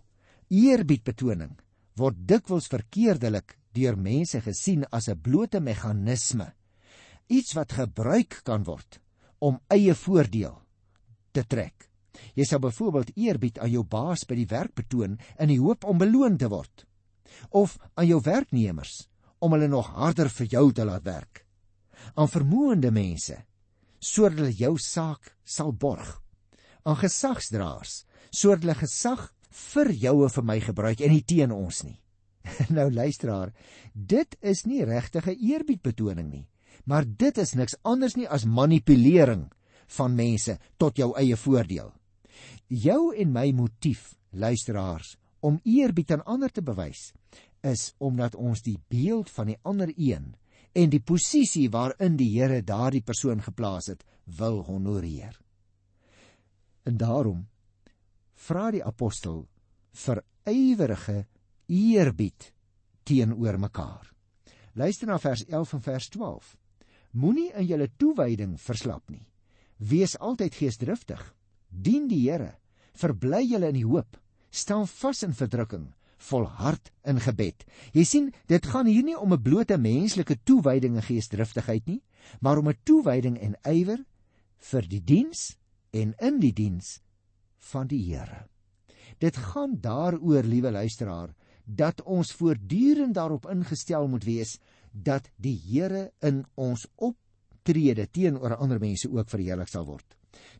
eerbiedbetoning 0.48 1.56
word 2.00 2.16
dikwels 2.28 2.68
verkeerdelik 2.72 3.56
deur 3.76 3.96
mense 3.96 4.40
gesien 4.40 4.84
as 4.90 5.08
'n 5.08 5.20
blote 5.20 5.60
meganisme. 5.60 6.52
Iets 7.28 7.54
wat 7.54 7.72
gebruik 7.72 8.40
kan 8.44 8.64
word 8.64 9.00
om 9.38 9.60
eie 9.68 9.94
voordeel 9.94 10.62
te 11.32 11.44
trek. 11.44 11.90
Jy 12.34 12.44
sou 12.44 12.58
byvoorbeeld 12.58 13.16
eerbied 13.16 13.58
aan 13.58 13.70
jou 13.70 13.84
baas 13.84 14.24
by 14.24 14.34
die 14.34 14.50
werk 14.50 14.74
betoon 14.74 15.18
in 15.38 15.48
die 15.48 15.60
hoop 15.60 15.84
om 15.84 15.98
beloon 15.98 16.36
te 16.36 16.48
word 16.48 16.86
of 17.50 17.78
aan 17.94 18.06
jou 18.06 18.20
werknemers 18.20 19.08
om 19.38 19.52
hulle 19.52 19.68
nog 19.68 19.86
harder 19.96 20.28
vir 20.28 20.46
jou 20.46 20.72
te 20.72 20.84
laat 20.84 21.04
werk. 21.04 21.46
Aan 22.14 22.28
vermoënde 22.28 22.90
mense 22.90 23.36
sodat 24.00 24.38
hulle 24.38 24.52
jou 24.56 24.78
saak 24.78 25.36
sal 25.44 25.72
borg. 25.72 26.20
Aan 26.84 26.96
gesagsdraers 26.96 28.04
sodat 28.30 28.64
hulle 28.64 28.74
gesag 28.74 29.30
vir 29.50 29.92
joue 29.92 30.28
vir 30.30 30.46
my 30.46 30.58
gebruik 30.62 31.00
en 31.00 31.12
nie 31.14 31.24
teen 31.26 31.52
ons 31.52 31.82
nie. 31.84 31.98
nou 32.76 32.88
luisteraar, 32.90 33.52
dit 33.94 34.36
is 34.40 34.64
nie 34.66 34.84
regtige 34.84 35.34
eerbiedbetoning 35.36 36.30
nie, 36.30 36.46
maar 36.84 37.04
dit 37.04 37.38
is 37.38 37.54
niks 37.54 37.76
anders 37.84 38.16
nie 38.16 38.28
as 38.28 38.48
manipulering 38.48 39.48
van 39.96 40.14
mense 40.16 40.56
tot 40.78 40.98
jou 40.98 41.12
eie 41.18 41.36
voordeel. 41.36 41.90
Jou 42.70 43.10
en 43.16 43.32
my 43.34 43.50
motief, 43.52 44.14
luisteraars, 44.30 45.16
om 45.40 45.58
eerbied 45.64 46.12
aan 46.14 46.24
ander 46.24 46.52
te 46.52 46.62
bewys, 46.62 47.10
is 47.66 47.90
omdat 47.98 48.36
ons 48.38 48.62
die 48.62 48.78
beeld 48.88 49.30
van 49.30 49.50
die 49.52 49.58
ander 49.62 49.90
een 49.96 50.34
en 50.72 50.90
die 50.92 51.02
posisie 51.02 51.66
waarin 51.70 52.16
die 52.16 52.30
Here 52.36 52.62
daardie 52.62 53.02
persoon 53.02 53.42
geplaas 53.42 53.90
het, 53.90 54.04
wil 54.38 54.62
honoreer. 54.68 55.34
En 56.86 56.96
daarom 56.96 57.48
vra 58.46 58.70
die 58.72 58.84
apostel 58.84 59.44
vir 60.04 60.22
ywerige 60.48 61.24
eerbied 61.68 62.52
teenoor 63.04 63.58
mekaar. 63.60 64.06
Luister 64.74 65.10
na 65.10 65.18
vers 65.18 65.44
11 65.48 65.74
en 65.76 65.82
vers 65.84 66.08
12. 66.14 66.56
Moenie 67.20 67.50
in 67.58 67.66
julle 67.66 67.88
toewyding 67.98 68.56
verslap 68.60 69.10
nie. 69.10 69.26
Wees 69.76 70.16
altyd 70.18 70.54
geesdriftig. 70.54 71.22
Dien 71.68 72.06
die 72.08 72.22
Here. 72.28 72.54
Verbly 72.94 73.42
julle 73.46 73.70
in 73.72 73.80
die 73.80 73.86
hoop. 73.86 74.18
Staan 74.50 74.86
vas 74.86 75.22
in 75.22 75.34
verdrukking, 75.34 75.90
volhard 76.30 76.90
in 77.06 77.20
gebed. 77.22 77.64
Jy 77.94 78.04
sien, 78.04 78.30
dit 78.50 78.66
gaan 78.66 78.86
hier 78.86 79.04
nie 79.06 79.18
om 79.18 79.32
'n 79.32 79.42
blote 79.42 79.78
menslike 79.78 80.38
toewyding 80.44 80.96
en 80.96 81.02
geesdriftigheid 81.02 81.86
nie, 81.86 82.02
maar 82.40 82.58
om 82.58 82.68
'n 82.68 82.78
toewyding 82.84 83.38
en 83.38 83.56
ywer 83.64 84.04
vir 84.58 84.82
die 84.82 85.00
diens 85.00 85.56
en 85.92 86.14
in 86.18 86.40
die 86.40 86.52
diens 86.52 87.00
van 87.60 87.88
die 87.90 88.02
Here. 88.08 88.46
Dit 89.20 89.36
gaan 89.36 89.76
daaroor, 89.80 90.42
liewe 90.42 90.70
luisteraar, 90.70 91.34
dat 91.64 92.02
ons 92.02 92.32
voortdurend 92.32 93.14
daarop 93.14 93.46
ingestel 93.50 94.08
moet 94.08 94.24
wees 94.24 94.58
dat 94.90 95.28
die 95.36 95.56
Here 95.68 96.10
in 96.18 96.44
ons 96.54 96.86
optrede 96.96 98.08
teenoor 98.10 98.56
ander 98.56 98.80
mense 98.80 99.10
ook 99.10 99.30
verheerlik 99.30 99.68
sal 99.68 99.86
word. 99.86 100.16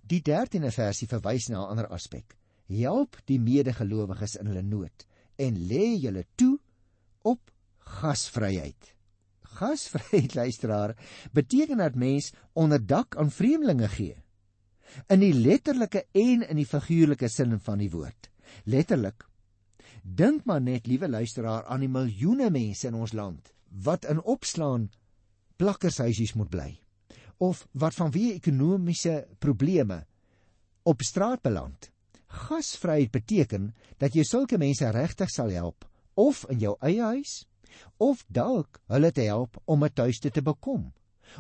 Die 0.07 0.21
13de 0.27 0.71
versie 0.75 1.09
verwys 1.09 1.49
na 1.49 1.65
'n 1.65 1.71
ander 1.71 1.89
aspek. 1.89 2.37
Help 2.69 3.17
die 3.27 3.41
medegelowiges 3.41 4.37
in 4.37 4.47
hulle 4.47 4.63
nood 4.63 5.07
en 5.37 5.57
lê 5.57 5.97
julle 5.99 6.25
toe 6.35 6.59
op 7.23 7.51
gasvryheid. 7.79 8.95
Gasvryheid 9.43 10.35
luisteraar 10.35 10.97
beteken 11.33 11.79
dat 11.79 11.95
mens 11.95 12.33
onderdak 12.53 13.17
aan 13.17 13.31
vreemdelinge 13.31 13.89
gee 13.89 14.20
in 15.09 15.21
die 15.21 15.35
letterlike 15.35 16.07
en 16.13 16.43
in 16.49 16.57
die 16.57 16.69
figuurlike 16.69 17.29
sin 17.29 17.59
van 17.61 17.79
die 17.79 17.91
woord. 17.91 18.31
Letterlik 18.65 19.27
dink 20.03 20.47
maar 20.49 20.61
net 20.61 20.87
liewe 20.87 21.09
luisteraar 21.09 21.67
aan 21.69 21.83
die 21.85 21.93
miljoene 21.93 22.51
mense 22.51 22.89
in 22.89 22.97
ons 22.97 23.13
land 23.13 23.53
wat 23.85 24.07
in 24.09 24.23
opslaan 24.23 24.89
plakkershuisies 25.61 26.33
moet 26.35 26.51
bly 26.51 26.71
of 27.41 27.67
wat 27.73 27.97
vanweë 27.97 28.37
ekonomiese 28.37 29.25
probleme 29.41 30.03
op 30.89 31.03
straat 31.05 31.43
beland. 31.43 31.91
Gasvryheid 32.49 33.11
beteken 33.13 33.71
dat 33.99 34.17
jy 34.17 34.25
sulke 34.25 34.59
mense 34.61 34.89
regtig 34.95 35.31
sal 35.33 35.53
help 35.53 35.87
of 36.21 36.45
in 36.53 36.61
jou 36.61 36.77
eie 36.85 37.03
huis 37.15 37.45
of 37.97 38.25
dalk 38.29 38.81
hulle 38.93 39.13
te 39.13 39.25
help 39.29 39.57
om 39.65 39.85
'n 39.85 39.93
tuiste 39.95 40.31
te 40.31 40.43
bekom 40.43 40.93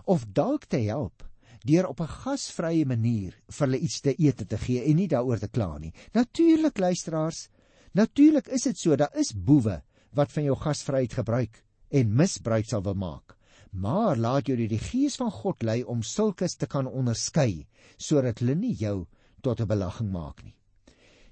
of 0.04 0.24
dalk 0.32 0.64
te 0.64 0.78
help 0.88 1.24
deur 1.66 1.88
op 1.88 2.00
'n 2.00 2.14
gasvrye 2.24 2.84
manier 2.86 3.34
vir 3.48 3.66
hulle 3.66 3.78
iets 3.78 4.00
te 4.00 4.14
eet 4.18 4.48
te 4.48 4.58
gee 4.58 4.84
en 4.84 4.96
nie 4.96 5.08
daaroor 5.08 5.38
te 5.38 5.48
kla 5.48 5.78
nie. 5.78 5.92
Natuurlik 6.12 6.78
luisteraars, 6.78 7.48
natuurlik 7.92 8.48
is 8.48 8.62
dit 8.62 8.78
so, 8.78 8.96
daar 8.96 9.16
is 9.16 9.32
boewe 9.32 9.82
wat 10.12 10.32
van 10.32 10.44
jou 10.44 10.56
gasvryheid 10.56 11.12
gebruik 11.12 11.64
en 11.90 12.16
misbruik 12.16 12.66
sal 12.66 12.82
wil 12.82 12.94
maak. 12.94 13.36
Maar 13.72 14.16
laat 14.16 14.46
jou 14.46 14.56
die 14.56 14.78
gees 14.78 15.16
van 15.16 15.30
God 15.30 15.62
lei 15.62 15.82
om 15.84 16.02
sulkes 16.02 16.56
te 16.56 16.66
kan 16.66 16.86
onderskei 16.86 17.66
sodat 17.96 18.38
hulle 18.38 18.54
nie 18.54 18.74
jou 18.74 19.06
tot 19.42 19.60
'n 19.60 19.66
belaging 19.66 20.10
maak 20.10 20.42
nie. 20.42 20.56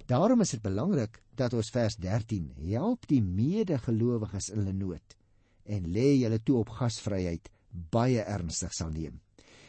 Daarom 0.07 0.41
is 0.41 0.51
dit 0.51 0.63
belangrik 0.63 1.23
dat 1.35 1.53
ons 1.53 1.71
vers 1.71 1.97
13 1.97 2.53
help 2.71 3.07
die 3.07 3.23
medegelowiges 3.23 4.49
in 4.49 4.59
hulle 4.59 4.73
nood 4.73 5.17
en 5.65 5.85
lê 5.85 6.17
julle 6.17 6.39
toe 6.39 6.57
op 6.59 6.69
gasvryheid 6.69 7.51
baie 7.91 8.23
ernstig 8.25 8.73
sal 8.73 8.91
neem. 8.91 9.21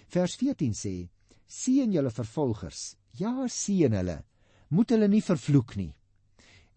Vers 0.09 0.35
14 0.41 0.73
sê: 0.73 0.93
Seën 1.45 1.91
julle 1.93 2.09
vervolgers. 2.09 2.95
Ja, 3.17 3.45
seën 3.47 3.93
hulle. 3.93 4.23
Moet 4.69 4.93
hulle 4.95 5.07
nie 5.09 5.21
vervloek 5.21 5.75
nie. 5.77 5.91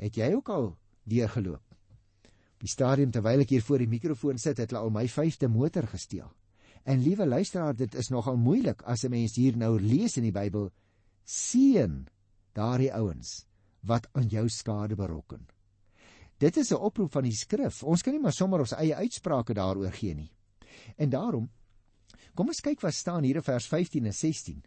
Het 0.01 0.19
jy 0.21 0.33
ook 0.37 0.49
al 0.53 0.71
deurgeloop? 1.09 1.63
Op 1.63 2.65
die 2.65 2.71
stadium 2.71 3.13
terwyl 3.13 3.45
ek 3.45 3.55
hier 3.57 3.65
voor 3.65 3.83
die 3.83 3.91
mikrofoon 3.91 4.39
sit, 4.39 4.61
het 4.61 4.73
hulle 4.73 4.85
al 4.85 4.93
my 4.95 5.07
5de 5.09 5.49
motor 5.49 5.89
gesteel. 5.89 6.29
En 6.85 7.03
liewe 7.03 7.27
luisteraar, 7.27 7.77
dit 7.77 7.95
is 7.95 8.11
nogal 8.11 8.37
moeilik 8.37 8.83
as 8.83 9.05
'n 9.05 9.11
mens 9.11 9.37
hier 9.37 9.57
nou 9.57 9.81
lees 9.81 10.17
in 10.17 10.25
die 10.25 10.35
Bybel 10.35 10.71
seën 11.25 12.07
daardie 12.53 12.93
ouens 12.93 13.47
wat 13.81 14.09
aan 14.13 14.29
jou 14.29 14.49
skade 14.49 14.95
berokken. 14.95 15.47
Dit 16.39 16.57
is 16.57 16.71
'n 16.71 16.75
oproep 16.81 17.13
van 17.13 17.23
die 17.23 17.37
skrif. 17.37 17.83
Ons 17.83 18.03
kan 18.03 18.13
nie 18.13 18.21
maar 18.21 18.33
sommer 18.33 18.61
ons 18.61 18.73
eie 18.73 18.95
uitsprake 18.95 19.55
daaroor 19.55 19.93
gee 19.93 20.15
nie. 20.15 20.31
En 20.97 21.11
daarom 21.11 21.51
kom 22.35 22.49
ons 22.49 22.63
kyk 22.65 22.81
wat 22.83 22.95
staan 22.95 23.25
hier 23.25 23.41
in 23.41 23.47
vers 23.47 23.67
15 23.69 24.07
en 24.07 24.17
16. 24.17 24.63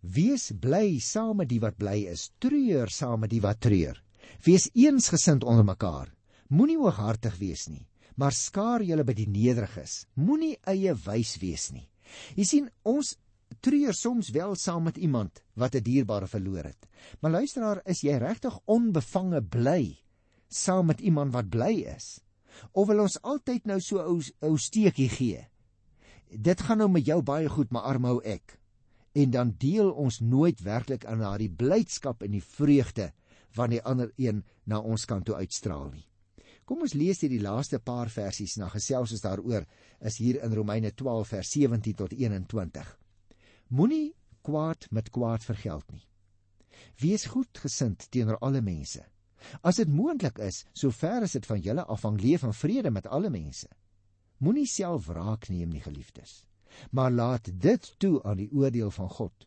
Wees 0.00 0.52
bly 0.54 0.98
saam 1.02 1.40
met 1.42 1.50
die 1.50 1.60
wat 1.60 1.78
bly 1.78 2.04
is, 2.12 2.30
treur 2.38 2.90
saam 2.90 3.24
met 3.24 3.32
die 3.32 3.42
wat 3.42 3.60
treur. 3.60 3.98
Wees 4.46 4.68
eensgesind 4.74 5.44
onder 5.44 5.66
mekaar. 5.66 6.12
Moenie 6.48 6.78
hooghartig 6.78 7.36
wees 7.40 7.66
nie, 7.68 7.84
maar 8.16 8.32
skaar 8.32 8.84
julle 8.86 9.04
by 9.04 9.14
die 9.16 9.28
nederiges. 9.28 10.04
Moenie 10.14 10.56
eie 10.70 10.94
wys 10.94 11.36
wees 11.42 11.68
nie. 11.74 11.88
Jy 12.38 12.46
sien, 12.46 12.70
ons 12.88 13.16
treur 13.64 13.96
soms 13.96 14.30
wel 14.32 14.54
saam 14.56 14.86
met 14.88 14.96
iemand 14.96 15.42
wat 15.54 15.74
'n 15.74 15.82
dierbare 15.82 16.26
verloor 16.26 16.64
het. 16.64 16.88
Maar 17.20 17.30
luisteraar, 17.30 17.82
is 17.84 18.00
jy 18.00 18.16
regtig 18.18 18.58
onbevange 18.66 19.42
bly 19.42 19.98
saam 20.48 20.86
met 20.86 21.00
iemand 21.00 21.32
wat 21.32 21.50
bly 21.50 21.84
is? 21.96 22.20
Of 22.72 22.86
wil 22.88 23.00
ons 23.00 23.22
altyd 23.22 23.66
nou 23.66 23.80
so 23.80 23.98
ou 23.98 24.22
ou 24.40 24.56
steekie 24.56 25.08
gee? 25.08 25.46
Dit 26.30 26.60
gaan 26.60 26.78
nou 26.82 26.88
met 26.92 27.06
jou 27.06 27.22
baie 27.22 27.48
goed, 27.48 27.70
maar 27.70 27.88
arm 27.88 28.04
ou 28.04 28.18
ek. 28.24 28.58
En 29.12 29.30
dan 29.30 29.54
deel 29.58 29.90
ons 29.90 30.20
nooit 30.20 30.60
werklik 30.60 31.06
aan 31.06 31.24
daardie 31.24 31.50
blydskap 31.50 32.22
en 32.22 32.36
die 32.36 32.44
vreugde 32.44 33.12
wat 33.56 33.72
die 33.72 33.82
ander 33.82 34.12
een 34.16 34.44
na 34.64 34.78
ons 34.78 35.04
kant 35.08 35.24
toe 35.26 35.38
uitstraal 35.40 35.88
nie. 35.90 36.04
Kom 36.68 36.84
ons 36.84 36.92
lees 36.92 37.22
hier 37.24 37.32
die 37.32 37.40
laaste 37.40 37.78
paar 37.80 38.10
versies 38.12 38.58
na 38.60 38.68
gesels 38.68 39.14
ons 39.16 39.24
daaroor 39.24 39.64
is 40.04 40.18
hier 40.20 40.36
in 40.44 40.52
Romeine 40.52 40.92
12 40.92 41.32
vers 41.32 41.52
17 41.56 41.96
tot 41.96 42.12
21. 42.12 42.90
Moenie 43.72 44.12
kwaad 44.44 44.90
met 44.92 45.08
kwaad 45.10 45.44
vergeld 45.44 45.86
nie. 45.92 46.04
Wees 47.00 47.24
goedgesind 47.32 48.10
teenoor 48.12 48.38
alle 48.44 48.60
mense. 48.60 49.00
As 49.62 49.80
dit 49.80 49.88
moontlik 49.88 50.38
is, 50.44 50.64
sover 50.76 51.24
as 51.24 51.36
dit 51.38 51.46
van 51.46 51.60
julle 51.62 51.84
afhang, 51.88 52.20
leef 52.20 52.44
in 52.44 52.52
vrede 52.52 52.90
met 52.90 53.06
alle 53.06 53.30
mense. 53.30 53.68
Moenie 54.38 54.68
self 54.70 55.08
wraak 55.10 55.48
neem 55.50 55.72
nie, 55.74 55.82
geliefdes, 55.82 56.44
maar 56.94 57.10
laat 57.10 57.50
dit 57.50 57.88
toe 57.98 58.20
aan 58.22 58.38
die 58.38 58.50
oordeel 58.54 58.90
van 58.94 59.10
God. 59.10 59.46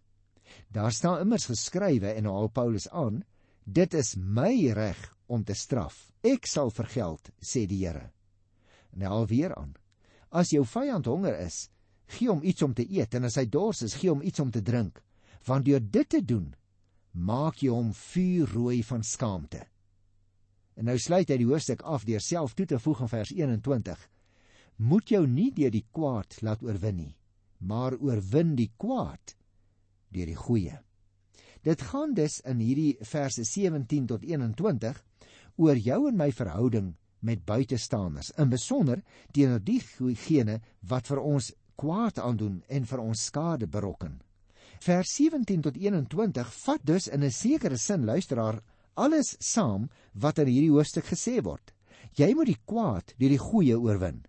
Daar 0.67 0.91
staan 0.91 1.21
immers 1.23 1.47
geskrywe 1.47 2.11
en 2.11 2.27
haal 2.27 2.49
Paulus 2.51 2.89
aan, 2.89 3.21
dit 3.63 3.93
is 3.93 4.15
my 4.17 4.71
reg 4.75 4.99
om 5.31 5.43
te 5.47 5.55
straf. 5.55 6.09
Ek 6.27 6.45
sal 6.45 6.73
vergeld, 6.75 7.31
sê 7.39 7.63
die 7.65 7.85
Here. 7.85 8.11
En 8.91 9.05
hy 9.05 9.13
haal 9.13 9.29
weer 9.31 9.55
aan. 9.55 9.71
As 10.29 10.51
jou 10.51 10.65
vyand 10.67 11.07
honger 11.07 11.39
is, 11.39 11.69
gee 12.11 12.27
hom 12.27 12.43
iets 12.43 12.63
om 12.67 12.75
te 12.75 12.83
eet 12.83 13.15
en 13.15 13.29
as 13.29 13.39
hy 13.39 13.47
dors 13.47 13.81
is, 13.87 13.95
gee 13.95 14.11
hom 14.11 14.23
iets 14.23 14.43
om 14.43 14.51
te 14.51 14.61
drink, 14.63 14.99
want 15.47 15.65
deur 15.65 15.79
dit 15.79 16.09
te 16.09 16.19
doen, 16.19 16.51
maak 17.11 17.63
jy 17.63 17.71
hom 17.71 17.91
vuurrooi 17.95 18.81
van 18.87 19.03
skaamte. 19.07 19.63
En 20.75 20.87
nou 20.87 20.97
sluit 20.99 21.29
hy 21.29 21.37
die 21.39 21.47
hoofstuk 21.47 21.83
af 21.87 22.03
deur 22.07 22.23
self 22.23 22.55
toe 22.55 22.67
te 22.67 22.79
voeg 22.79 23.05
in 23.05 23.11
vers 23.11 23.31
21: 23.35 24.03
Moet 24.81 25.11
jou 25.13 25.25
nie 25.29 25.51
deur 25.53 25.69
die 25.69 25.85
kwaad 25.93 26.39
laat 26.41 26.63
oorwin 26.65 26.97
nie, 26.97 27.11
maar 27.59 27.93
oorwin 28.01 28.55
die 28.57 28.71
kwaad 28.81 29.35
deur 30.09 30.25
die 30.25 30.39
goeie. 30.39 30.79
Dit 31.61 31.83
gaan 31.91 32.15
dus 32.17 32.39
in 32.49 32.57
hierdie 32.63 32.95
verse 33.05 33.43
17 33.45 34.07
tot 34.09 34.25
21 34.25 34.97
oor 35.61 35.77
jou 35.77 36.07
en 36.09 36.17
my 36.17 36.31
verhouding 36.33 36.95
met 37.21 37.45
buitestanders, 37.45 38.31
in 38.41 38.49
besonder 38.49 39.03
teenoor 39.35 39.61
diegene 39.61 40.57
wat 40.89 41.11
vir 41.11 41.21
ons 41.21 41.51
kwaad 41.77 42.17
aandoen 42.17 42.63
en 42.67 42.87
vir 42.89 43.03
ons 43.03 43.25
skade 43.29 43.69
berokken. 43.69 44.17
Vers 44.81 45.13
17 45.13 45.61
tot 45.61 45.77
21 45.77 46.49
vat 46.63 46.81
dus 46.85 47.07
in 47.07 47.23
'n 47.23 47.31
sekere 47.31 47.77
sin 47.77 48.05
luisteraar 48.05 48.63
alles 48.95 49.35
saam 49.39 49.89
wat 50.13 50.39
in 50.39 50.47
hierdie 50.47 50.73
hoofstuk 50.73 51.05
gesê 51.05 51.43
word. 51.43 51.73
Jy 52.17 52.33
moet 52.33 52.47
die 52.47 52.61
kwaad 52.65 53.13
deur 53.17 53.29
die 53.29 53.37
goeie 53.37 53.77
oorwin. 53.77 54.23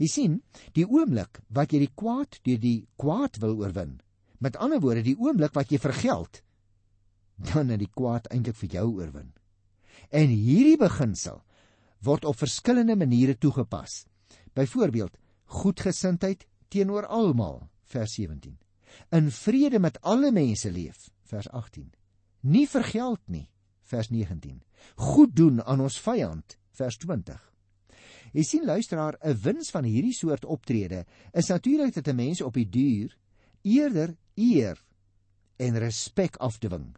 Jy 0.00 0.08
sien, 0.08 0.36
die 0.72 0.86
oomblik 0.88 1.42
wat 1.52 1.74
jy 1.74 1.82
die 1.84 1.92
kwaad 1.94 2.38
deur 2.46 2.60
die 2.60 2.86
kwaad 3.00 3.36
wil 3.42 3.58
oorwin, 3.60 3.98
met 4.40 4.56
ander 4.56 4.80
woorde 4.80 5.04
die 5.04 5.18
oomblik 5.18 5.52
wat 5.54 5.72
jy 5.72 5.80
vergeld, 5.82 6.40
dan 7.52 7.68
het 7.72 7.82
die 7.82 7.92
kwaad 7.92 8.30
eintlik 8.32 8.56
vir 8.62 8.76
jou 8.80 8.86
oorwin. 9.00 9.32
En 10.08 10.32
hierdie 10.32 10.78
beginsel 10.80 11.42
word 12.04 12.24
op 12.24 12.38
verskillende 12.40 12.96
maniere 12.96 13.36
toegepas. 13.36 14.06
Byvoorbeeld, 14.56 15.12
goedgesindheid 15.50 16.46
teenoor 16.70 17.06
almal 17.06 17.68
vers 17.90 18.14
17 18.14 18.56
in 19.16 19.30
vrede 19.30 19.78
met 19.78 19.98
alle 20.00 20.30
mense 20.32 20.70
leef 20.70 21.08
vers 21.30 21.48
18 21.50 21.90
nie 22.40 22.66
vergeld 22.68 23.20
nie 23.26 23.46
vers 23.92 24.10
19 24.10 24.60
goed 25.10 25.34
doen 25.36 25.62
aan 25.62 25.82
ons 25.86 25.98
vyand 26.00 26.56
vers 26.78 26.98
20 27.02 27.49
jy 28.32 28.44
sien 28.44 28.64
luisteraar 28.64 29.18
'n 29.22 29.40
wins 29.42 29.70
van 29.70 29.84
hierdie 29.84 30.14
soort 30.14 30.44
optrede 30.44 31.04
is 31.32 31.48
natuurlik 31.48 31.94
dat 31.94 32.08
'n 32.08 32.16
mens 32.16 32.40
op 32.40 32.54
die 32.54 32.68
duur 32.68 33.16
eerder 33.62 34.16
eer 34.34 34.78
en 35.56 35.78
respek 35.78 36.36
afdwing 36.36 36.96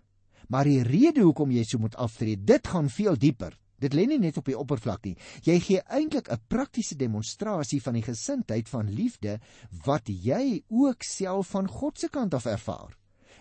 maar 0.48 0.64
die 0.64 0.82
rede 0.82 1.20
hoekom 1.20 1.50
jy 1.50 1.64
so 1.64 1.78
moet 1.78 1.96
aftree 1.96 2.36
dit 2.36 2.66
gaan 2.66 2.90
veel 2.90 3.16
dieper 3.16 3.58
Dit 3.82 3.96
lê 3.98 4.04
nie 4.06 4.20
net 4.22 4.36
op 4.38 4.46
die 4.46 4.58
oppervlak 4.58 5.06
nie. 5.08 5.16
Jy 5.42 5.58
gee 5.60 5.80
eintlik 5.90 6.30
'n 6.30 6.44
praktiese 6.48 6.94
demonstrasie 6.94 7.82
van 7.82 7.94
die 7.94 8.06
gesindheid 8.06 8.68
van 8.68 8.86
liefde 8.86 9.40
wat 9.84 10.06
jy 10.06 10.62
ook 10.68 11.02
self 11.02 11.50
van 11.50 11.66
God 11.66 11.98
se 11.98 12.08
kant 12.08 12.34
af 12.34 12.46
ervaar. 12.46 12.96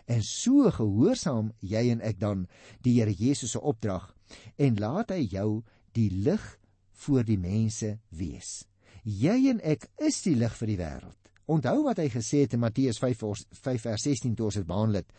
En 0.08 0.23
so 0.23 0.71
gehoorsaam 0.71 1.51
jy 1.60 1.91
en 1.91 2.01
ek 2.01 2.19
dan 2.19 2.47
die 2.82 2.99
Here 2.99 3.13
Jesus 3.13 3.51
se 3.51 3.62
opdrag 3.62 4.15
en 4.58 4.80
laat 4.80 5.10
hy 5.10 5.27
jou 5.30 5.63
die 5.93 6.10
lig 6.10 6.58
voor 7.06 7.26
die 7.26 7.40
mense 7.40 7.96
wees. 8.10 8.62
Jy 9.04 9.38
en 9.54 9.62
ek 9.66 9.88
is 10.06 10.22
die 10.26 10.36
lig 10.38 10.54
vir 10.60 10.70
die 10.70 10.80
wêreld. 10.80 11.18
Onthou 11.52 11.82
wat 11.88 12.00
hy 12.00 12.08
gesê 12.14 12.44
het 12.46 12.54
in 12.56 12.62
Matteus 12.62 13.02
5 13.02 13.24
5 13.62 13.86
vers 13.88 14.06
16 14.08 14.36
tot 14.38 14.52
ons 14.52 14.60
dit 14.62 14.68
behandel 14.68 15.02
het. 15.02 15.14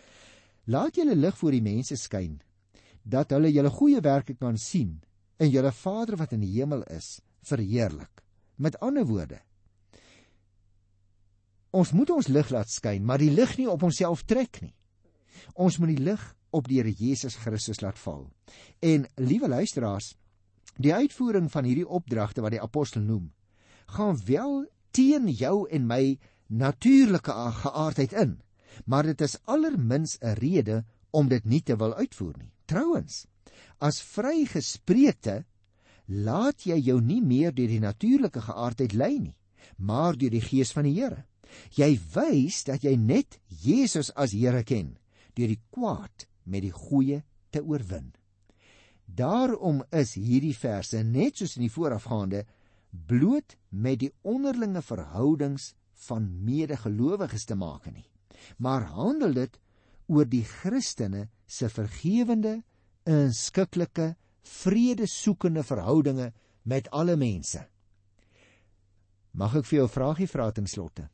Laat 0.71 0.97
julle 0.97 1.17
lig 1.19 1.39
voor 1.39 1.57
die 1.57 1.65
mense 1.65 1.99
skyn 1.99 2.39
dat 3.03 3.35
hulle 3.35 3.51
julle 3.51 3.71
goeie 3.75 4.01
werke 4.01 4.37
kan 4.39 4.57
sien 4.57 5.01
en 5.43 5.51
julle 5.51 5.73
Vader 5.75 6.17
wat 6.21 6.37
in 6.37 6.45
die 6.45 6.53
hemel 6.55 6.85
is 6.95 7.17
verheerlik. 7.49 8.23
Met 8.63 8.79
ander 8.79 9.07
woorde, 9.09 9.41
ons 11.75 11.91
moet 11.97 12.11
ons 12.15 12.29
lig 12.29 12.51
laat 12.53 12.71
skyn, 12.71 13.03
maar 13.03 13.19
die 13.19 13.33
lig 13.33 13.57
nie 13.59 13.67
op 13.67 13.83
onsself 13.83 14.23
trek 14.29 14.61
nie. 14.63 14.75
Ons 15.59 15.81
moet 15.83 15.97
die 15.97 16.05
lig 16.05 16.23
op 16.53 16.69
die 16.69 16.79
Here 16.79 16.93
Jesus 16.93 17.35
Christus 17.41 17.81
laat 17.83 17.99
val. 17.99 18.29
En 18.85 19.09
liewe 19.17 19.49
luisteraars, 19.49 20.13
die 20.77 20.95
uitvoering 20.95 21.51
van 21.53 21.65
hierdie 21.65 21.89
opdragte 21.89 22.43
wat 22.43 22.55
die 22.55 22.63
apostel 22.63 23.03
noem, 23.03 23.33
gaan 23.87 24.19
wel 24.27 24.65
teen 24.91 25.29
jou 25.29 25.69
en 25.69 25.87
my 25.87 26.19
natuurlike 26.49 27.33
geaardheid 27.63 28.13
in, 28.13 28.41
maar 28.87 29.05
dit 29.09 29.21
is 29.21 29.39
allermins 29.45 30.19
'n 30.21 30.37
rede 30.41 30.85
om 31.11 31.29
dit 31.29 31.45
nie 31.45 31.63
te 31.63 31.77
wil 31.77 31.95
uitvoer 31.95 32.37
nie. 32.39 32.53
Trouwens, 32.65 33.27
as 33.79 34.03
vrygespreekte 34.03 35.45
laat 36.07 36.65
jy 36.65 36.79
jou 36.79 37.01
nie 37.01 37.21
meer 37.23 37.55
deur 37.55 37.69
die 37.69 37.81
natuurlike 37.81 38.41
geaardheid 38.41 38.93
lei 38.93 39.19
nie, 39.19 39.37
maar 39.77 40.17
deur 40.17 40.31
die 40.31 40.45
gees 40.45 40.73
van 40.73 40.85
die 40.85 40.95
Here. 40.95 41.25
Jy 41.77 41.99
wys 42.15 42.65
dat 42.65 42.83
jy 42.83 42.97
net 42.97 43.39
Jesus 43.47 44.11
as 44.17 44.33
Here 44.33 44.63
ken 44.65 44.97
deur 45.37 45.49
die 45.49 45.61
kwaad 45.71 46.27
met 46.45 46.63
die 46.63 46.73
goeie 46.73 47.23
te 47.51 47.63
oorwin. 47.65 48.13
Daarom 49.15 49.83
is 49.93 50.15
hierdie 50.17 50.57
verse 50.57 51.03
net 51.05 51.41
soos 51.41 51.57
in 51.59 51.67
die 51.67 51.73
voorafgaande 51.73 52.45
bloot 53.09 53.57
met 53.69 54.01
die 54.01 54.13
onderlinge 54.29 54.83
verhoudings 54.85 55.73
van 56.07 56.29
medegelowiges 56.45 57.45
te 57.49 57.57
maak 57.59 57.89
nie, 57.93 58.07
maar 58.59 58.89
handel 58.97 59.35
dit 59.37 59.59
oor 60.09 60.29
die 60.29 60.45
Christene 60.45 61.29
se 61.47 61.69
vergewende 61.69 62.63
inskiklike 63.09 64.15
vredesoekende 64.43 65.63
verhoudinge 65.63 66.33
met 66.63 66.89
alle 66.91 67.17
mense. 67.17 67.63
Mag 69.33 69.57
ek 69.57 69.67
vir 69.67 69.79
jou 69.79 69.87
'n 69.87 69.97
vraagie 69.97 70.29
vra 70.29 70.51
ten 70.53 70.67
slotte? 70.67 71.09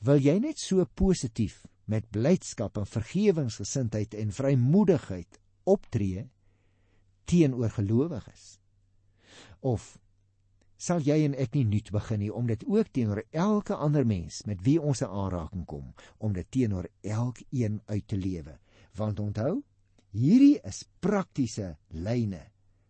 Wil 0.00 0.18
jy 0.18 0.38
net 0.38 0.58
so 0.58 0.84
positief 0.84 1.66
met 1.86 2.10
blydskap 2.10 2.76
en 2.78 2.86
vergewingsgesindheid 2.86 4.14
en 4.14 4.32
vrymoedigheid 4.32 5.40
optree 5.64 6.28
teenoor 7.26 7.70
gelowiges? 7.76 8.56
Of 9.60 9.96
sal 10.76 11.00
jy 11.04 11.22
en 11.24 11.34
ek 11.34 11.54
nie 11.56 11.64
nuut 11.64 11.90
begin 11.92 12.20
nie 12.20 12.32
om 12.32 12.46
dit 12.46 12.64
ook 12.68 12.90
teenoor 12.92 13.22
elke 13.30 13.74
ander 13.74 14.06
mens 14.06 14.42
met 14.46 14.62
wie 14.62 14.80
ons 14.80 15.02
'n 15.02 15.10
aanraking 15.10 15.64
kom 15.66 15.94
om 16.18 16.32
dit 16.32 16.50
teenoor 16.50 16.88
elkeen 17.02 17.80
uit 17.86 18.06
te 18.08 18.16
lewe? 18.16 18.58
Want 18.94 19.20
onthou, 19.20 19.62
Hierdie 20.16 20.56
is 20.64 20.84
praktiese 21.00 21.74
lyne, 21.92 22.40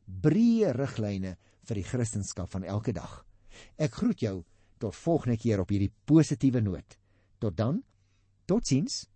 breë 0.07 0.71
riglyne 0.77 1.37
vir 1.67 1.75
die 1.75 1.83
Christendom 1.83 2.47
van 2.47 2.65
elke 2.65 2.93
dag. 2.93 3.25
Ek 3.77 3.95
groet 3.95 4.21
jou 4.23 4.45
Tot 4.77 4.93
volgende 4.93 5.39
keer 5.41 5.63
op 5.63 5.71
hierdie 5.73 5.93
positiewe 6.05 6.61
noot. 6.61 6.99
Tot 7.41 7.57
dan. 7.57 7.79
Totsiens. 8.45 9.07